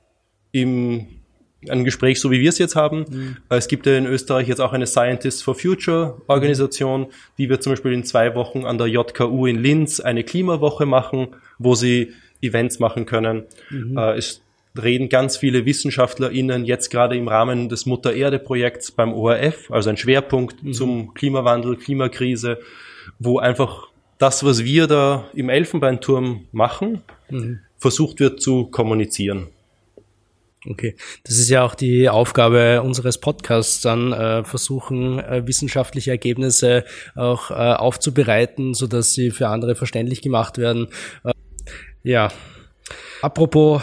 [0.52, 1.20] im
[1.68, 3.04] ein Gespräch, so wie wir es jetzt haben.
[3.10, 3.36] Mhm.
[3.50, 7.72] Es gibt ja in Österreich jetzt auch eine Scientists for Future Organisation, die wird zum
[7.72, 11.28] Beispiel in zwei Wochen an der JKU in Linz eine Klimawoche machen,
[11.58, 13.44] wo sie Events machen können.
[13.68, 13.96] Mhm.
[13.98, 14.40] Äh, es
[14.80, 19.90] reden ganz viele WissenschaftlerInnen jetzt gerade im Rahmen des Mutter Erde Projekts beim ORF, also
[19.90, 20.72] ein Schwerpunkt mhm.
[20.72, 22.58] zum Klimawandel, Klimakrise,
[23.18, 23.89] wo einfach
[24.20, 27.60] das, was wir da im Elfenbeinturm machen, mhm.
[27.78, 29.48] versucht wird zu kommunizieren.
[30.68, 30.94] Okay,
[31.24, 36.84] das ist ja auch die Aufgabe unseres Podcasts, dann äh, versuchen, äh, wissenschaftliche Ergebnisse
[37.16, 40.88] auch äh, aufzubereiten, so dass sie für andere verständlich gemacht werden.
[41.24, 41.32] Äh,
[42.02, 42.30] ja,
[43.22, 43.80] apropos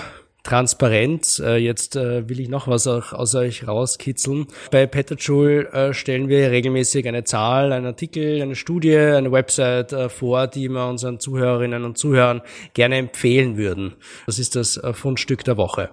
[0.48, 1.40] transparent.
[1.46, 4.48] Äh, jetzt äh, will ich noch was aus euch rauskitzeln.
[4.72, 10.48] Bei Petajoule äh, stellen wir regelmäßig eine Zahl, einen Artikel, eine Studie, eine Website vor,
[10.48, 12.42] die wir unseren Zuhörerinnen und Zuhörern
[12.74, 13.96] gerne empfehlen würden.
[14.26, 15.90] Das ist das Fundstück der Woche.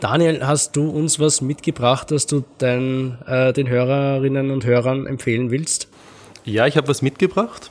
[0.00, 5.50] Daniel, hast du uns was mitgebracht, das du dein, äh, den Hörerinnen und Hörern empfehlen
[5.50, 5.88] willst?
[6.44, 7.70] Ja, ich habe was mitgebracht.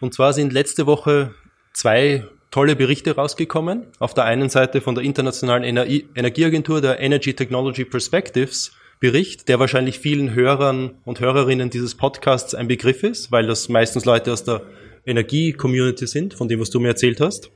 [0.00, 1.34] Und zwar sind letzte Woche
[1.72, 3.86] zwei tolle Berichte rausgekommen.
[3.98, 9.98] Auf der einen Seite von der Internationalen Energieagentur, der Energy Technology Perspectives Bericht, der wahrscheinlich
[9.98, 14.62] vielen Hörern und Hörerinnen dieses Podcasts ein Begriff ist, weil das meistens Leute aus der
[15.06, 17.50] Energie-Community sind, von dem, was du mir erzählt hast.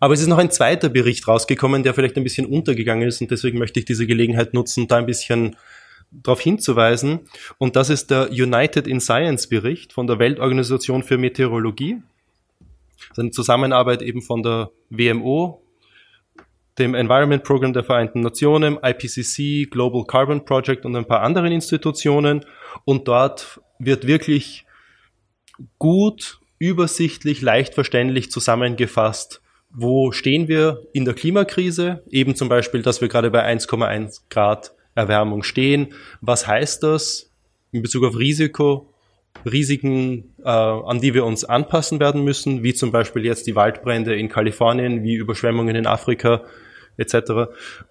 [0.00, 3.30] Aber es ist noch ein zweiter Bericht rausgekommen, der vielleicht ein bisschen untergegangen ist und
[3.30, 5.56] deswegen möchte ich diese Gelegenheit nutzen, da ein bisschen
[6.12, 7.20] darauf hinzuweisen.
[7.58, 12.02] Und das ist der United in Science Bericht von der Weltorganisation für Meteorologie.
[12.98, 15.62] Das ist eine Zusammenarbeit eben von der WMO,
[16.78, 22.44] dem Environment Program der Vereinten Nationen, IPCC, Global Carbon Project und ein paar anderen Institutionen.
[22.84, 24.64] Und dort wird wirklich
[25.78, 33.00] gut, übersichtlich, leicht verständlich zusammengefasst, wo stehen wir in der Klimakrise, eben zum Beispiel, dass
[33.00, 35.94] wir gerade bei 1,1 Grad Erwärmung stehen.
[36.20, 37.30] Was heißt das
[37.72, 38.92] in Bezug auf Risiko,
[39.44, 44.14] Risiken, äh, an die wir uns anpassen werden müssen, wie zum Beispiel jetzt die Waldbrände
[44.14, 46.42] in Kalifornien, wie Überschwemmungen in Afrika
[46.96, 47.14] etc.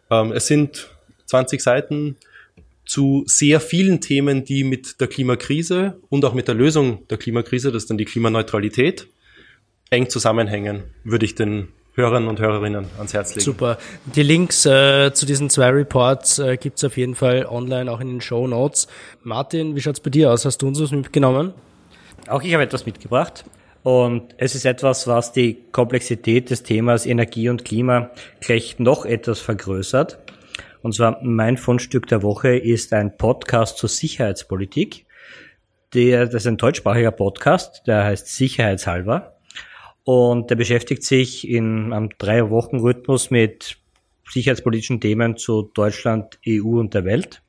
[0.10, 0.90] Ähm, es sind
[1.26, 2.18] 20 Seiten
[2.86, 7.72] zu sehr vielen Themen, die mit der Klimakrise und auch mit der Lösung der Klimakrise,
[7.72, 9.08] das ist dann die Klimaneutralität,
[9.90, 13.44] eng zusammenhängen, würde ich den Hörern und Hörerinnen ans Herz legen.
[13.44, 13.78] Super.
[14.16, 18.08] Die Links äh, zu diesen zwei Reports äh, gibt auf jeden Fall online, auch in
[18.08, 18.88] den Show Notes.
[19.24, 20.46] Martin, wie schaut's bei dir aus?
[20.46, 21.54] Hast du uns was mitgenommen?
[22.28, 23.44] Auch ich habe etwas mitgebracht.
[23.84, 29.40] Und es ist etwas, was die Komplexität des Themas Energie und Klima gleich noch etwas
[29.40, 30.20] vergrößert.
[30.82, 35.06] Und zwar mein Fundstück der Woche ist ein Podcast zur Sicherheitspolitik.
[35.94, 39.36] Der, das ist ein deutschsprachiger Podcast, der heißt Sicherheitshalber.
[40.04, 43.78] Und der beschäftigt sich in einem drei Wochen Rhythmus mit
[44.30, 47.42] sicherheitspolitischen Themen zu Deutschland, EU und der Welt.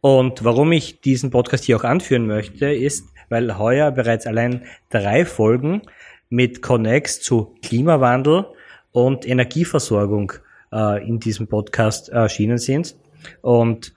[0.00, 5.24] Und warum ich diesen Podcast hier auch anführen möchte, ist, weil heuer bereits allein drei
[5.24, 5.82] Folgen
[6.28, 8.46] mit Connex zu Klimawandel
[8.92, 10.32] und Energieversorgung
[10.72, 12.96] äh, in diesem Podcast erschienen sind.
[13.42, 13.94] Und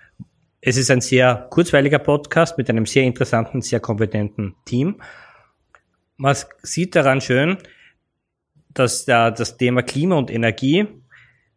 [0.61, 5.01] es ist ein sehr kurzweiliger Podcast mit einem sehr interessanten, sehr kompetenten Team.
[6.17, 7.57] Man sieht daran schön,
[8.73, 10.87] dass da das Thema Klima und Energie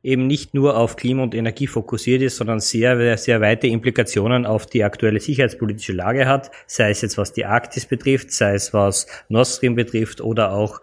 [0.03, 4.67] eben nicht nur auf Klima und Energie fokussiert ist, sondern sehr, sehr weite Implikationen auf
[4.67, 9.07] die aktuelle sicherheitspolitische Lage hat, sei es jetzt was die Arktis betrifft, sei es was
[9.29, 10.81] Nord Stream betrifft oder auch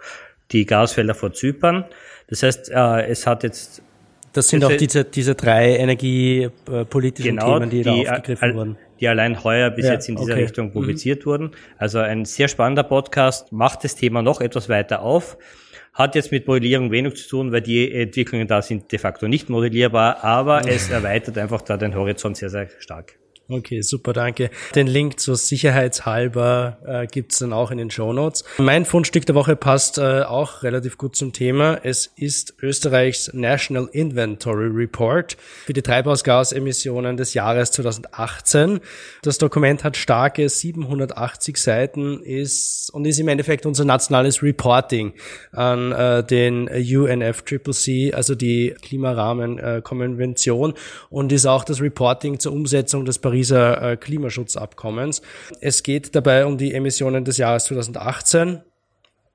[0.52, 1.86] die Gasfelder vor Zypern.
[2.28, 3.82] Das heißt, äh, es hat jetzt
[4.32, 8.78] das sind auch diese, diese drei energiepolitischen genau, Themen, die, die da aufgegriffen wurden.
[9.00, 10.44] Die allein heuer bis ja, jetzt in dieser okay.
[10.44, 10.74] Richtung mhm.
[10.74, 11.30] publiziert mhm.
[11.30, 11.52] wurden.
[11.78, 15.38] Also ein sehr spannender Podcast, macht das Thema noch etwas weiter auf.
[15.94, 19.50] Hat jetzt mit Modellierung wenig zu tun, weil die Entwicklungen da sind de facto nicht
[19.50, 23.19] modellierbar, aber es erweitert einfach da den Horizont sehr, sehr stark.
[23.52, 24.52] Okay, super, danke.
[24.76, 28.44] Den Link zur Sicherheitshalber äh, gibt's dann auch in den Show Notes.
[28.60, 31.80] Mein Fundstück der Woche passt äh, auch relativ gut zum Thema.
[31.82, 35.36] Es ist Österreichs National Inventory Report
[35.66, 38.82] für die Treibhausgasemissionen des Jahres 2018.
[39.24, 45.14] Das Dokument hat starke 780 Seiten ist und ist im Endeffekt unser nationales Reporting
[45.54, 50.76] an äh, den UNFCCC, also die Klimarahmenkonvention
[51.10, 55.22] und ist auch das Reporting zur Umsetzung des Paris Pariser äh, Klimaschutzabkommens.
[55.62, 58.62] Es geht dabei um die Emissionen des Jahres 2018.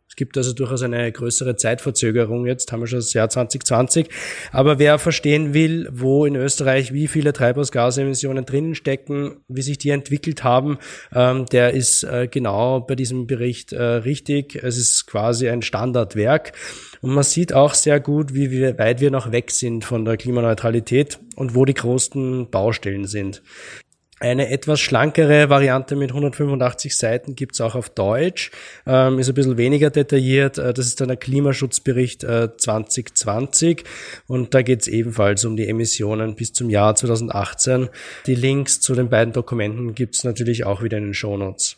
[0.06, 4.08] Es gibt also durchaus eine größere Zeitverzögerung jetzt, haben wir schon das Jahr 2020.
[4.52, 9.90] Aber wer verstehen will, wo in Österreich wie viele Treibhausgasemissionen drinnen stecken, wie sich die
[9.90, 10.78] entwickelt haben,
[11.12, 14.54] ähm, der ist äh, genau bei diesem Bericht äh, richtig.
[14.62, 16.52] Es ist quasi ein Standardwerk.
[17.00, 21.18] Und man sieht auch sehr gut, wie weit wir noch weg sind von der Klimaneutralität
[21.34, 23.42] und wo die größten Baustellen sind.
[24.24, 28.52] Eine etwas schlankere Variante mit 185 Seiten gibt's auch auf Deutsch,
[28.86, 30.56] ähm, ist ein bisschen weniger detailliert.
[30.56, 33.84] Äh, das ist dann der Klimaschutzbericht äh, 2020
[34.26, 37.90] und da geht's ebenfalls um die Emissionen bis zum Jahr 2018.
[38.26, 41.76] Die Links zu den beiden Dokumenten gibt's natürlich auch wieder in den Shownotes.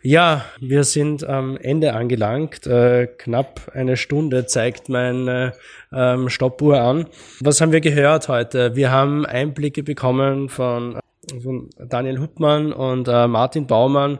[0.00, 2.66] Ja, wir sind am Ende angelangt.
[2.66, 5.52] Äh, knapp eine Stunde zeigt meine
[5.92, 7.08] ähm, Stoppuhr an.
[7.40, 8.74] Was haben wir gehört heute?
[8.74, 10.98] Wir haben Einblicke bekommen von
[11.42, 14.18] von Daniel Huppmann und äh, Martin Baumann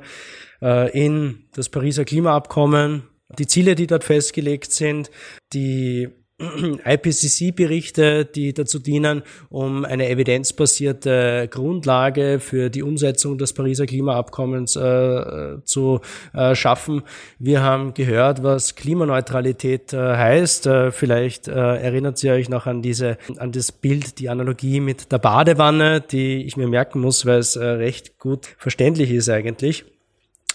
[0.62, 3.04] äh, in das Pariser Klimaabkommen,
[3.38, 5.10] die Ziele, die dort festgelegt sind,
[5.52, 6.08] die
[6.84, 15.58] IPCC-Berichte, die dazu dienen, um eine evidenzbasierte Grundlage für die Umsetzung des Pariser Klimaabkommens äh,
[15.64, 16.00] zu
[16.32, 17.02] äh, schaffen.
[17.38, 20.66] Wir haben gehört, was Klimaneutralität äh, heißt.
[20.66, 25.12] Äh, vielleicht äh, erinnert ihr euch noch an diese, an das Bild, die Analogie mit
[25.12, 29.84] der Badewanne, die ich mir merken muss, weil es äh, recht gut verständlich ist eigentlich.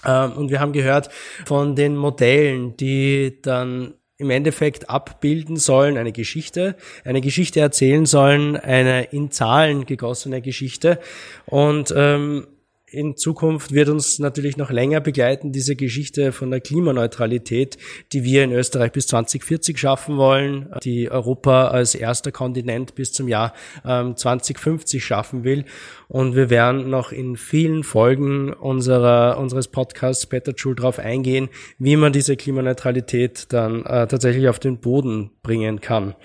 [0.06, 1.10] Ähm, und wir haben gehört
[1.46, 8.58] von den Modellen, die dann im Endeffekt abbilden sollen, eine Geschichte, eine Geschichte erzählen sollen,
[8.58, 11.00] eine in Zahlen gegossene Geschichte.
[11.46, 12.46] Und ähm,
[12.92, 17.78] in Zukunft wird uns natürlich noch länger begleiten, diese Geschichte von der Klimaneutralität,
[18.14, 23.28] die wir in Österreich bis 2040 schaffen wollen, die Europa als erster Kontinent bis zum
[23.28, 23.54] Jahr
[23.86, 25.66] ähm, 2050 schaffen will.
[26.08, 31.96] Und wir werden noch in vielen Folgen unserer, unseres Podcasts Better Schul darauf eingehen, wie
[31.96, 36.16] man diese Klimaneutralität dann äh, tatsächlich auf den Boden bringen kann.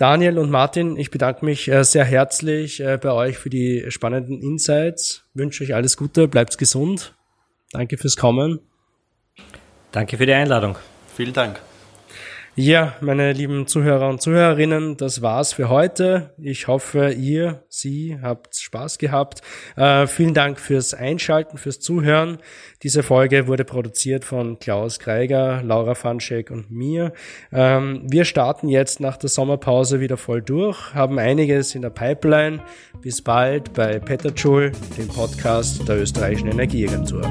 [0.00, 4.40] Daniel und Martin, ich bedanke mich äh, sehr herzlich äh, bei euch für die spannenden
[4.40, 5.26] Insights.
[5.34, 7.14] Wünsche euch alles Gute, bleibt gesund.
[7.70, 8.60] Danke fürs Kommen.
[9.92, 10.78] Danke für die Einladung.
[11.14, 11.60] Vielen Dank.
[12.62, 16.34] Ja, meine lieben Zuhörer und Zuhörerinnen, das war's für heute.
[16.36, 19.40] Ich hoffe, ihr, Sie habt Spaß gehabt.
[19.76, 22.36] Äh, vielen Dank fürs Einschalten, fürs Zuhören.
[22.82, 27.14] Diese Folge wurde produziert von Klaus Greiger, Laura Fanschek und mir.
[27.50, 32.60] Ähm, wir starten jetzt nach der Sommerpause wieder voll durch, haben einiges in der Pipeline.
[33.00, 37.22] Bis bald bei Petterschul, dem Podcast der österreichischen Energieagentur.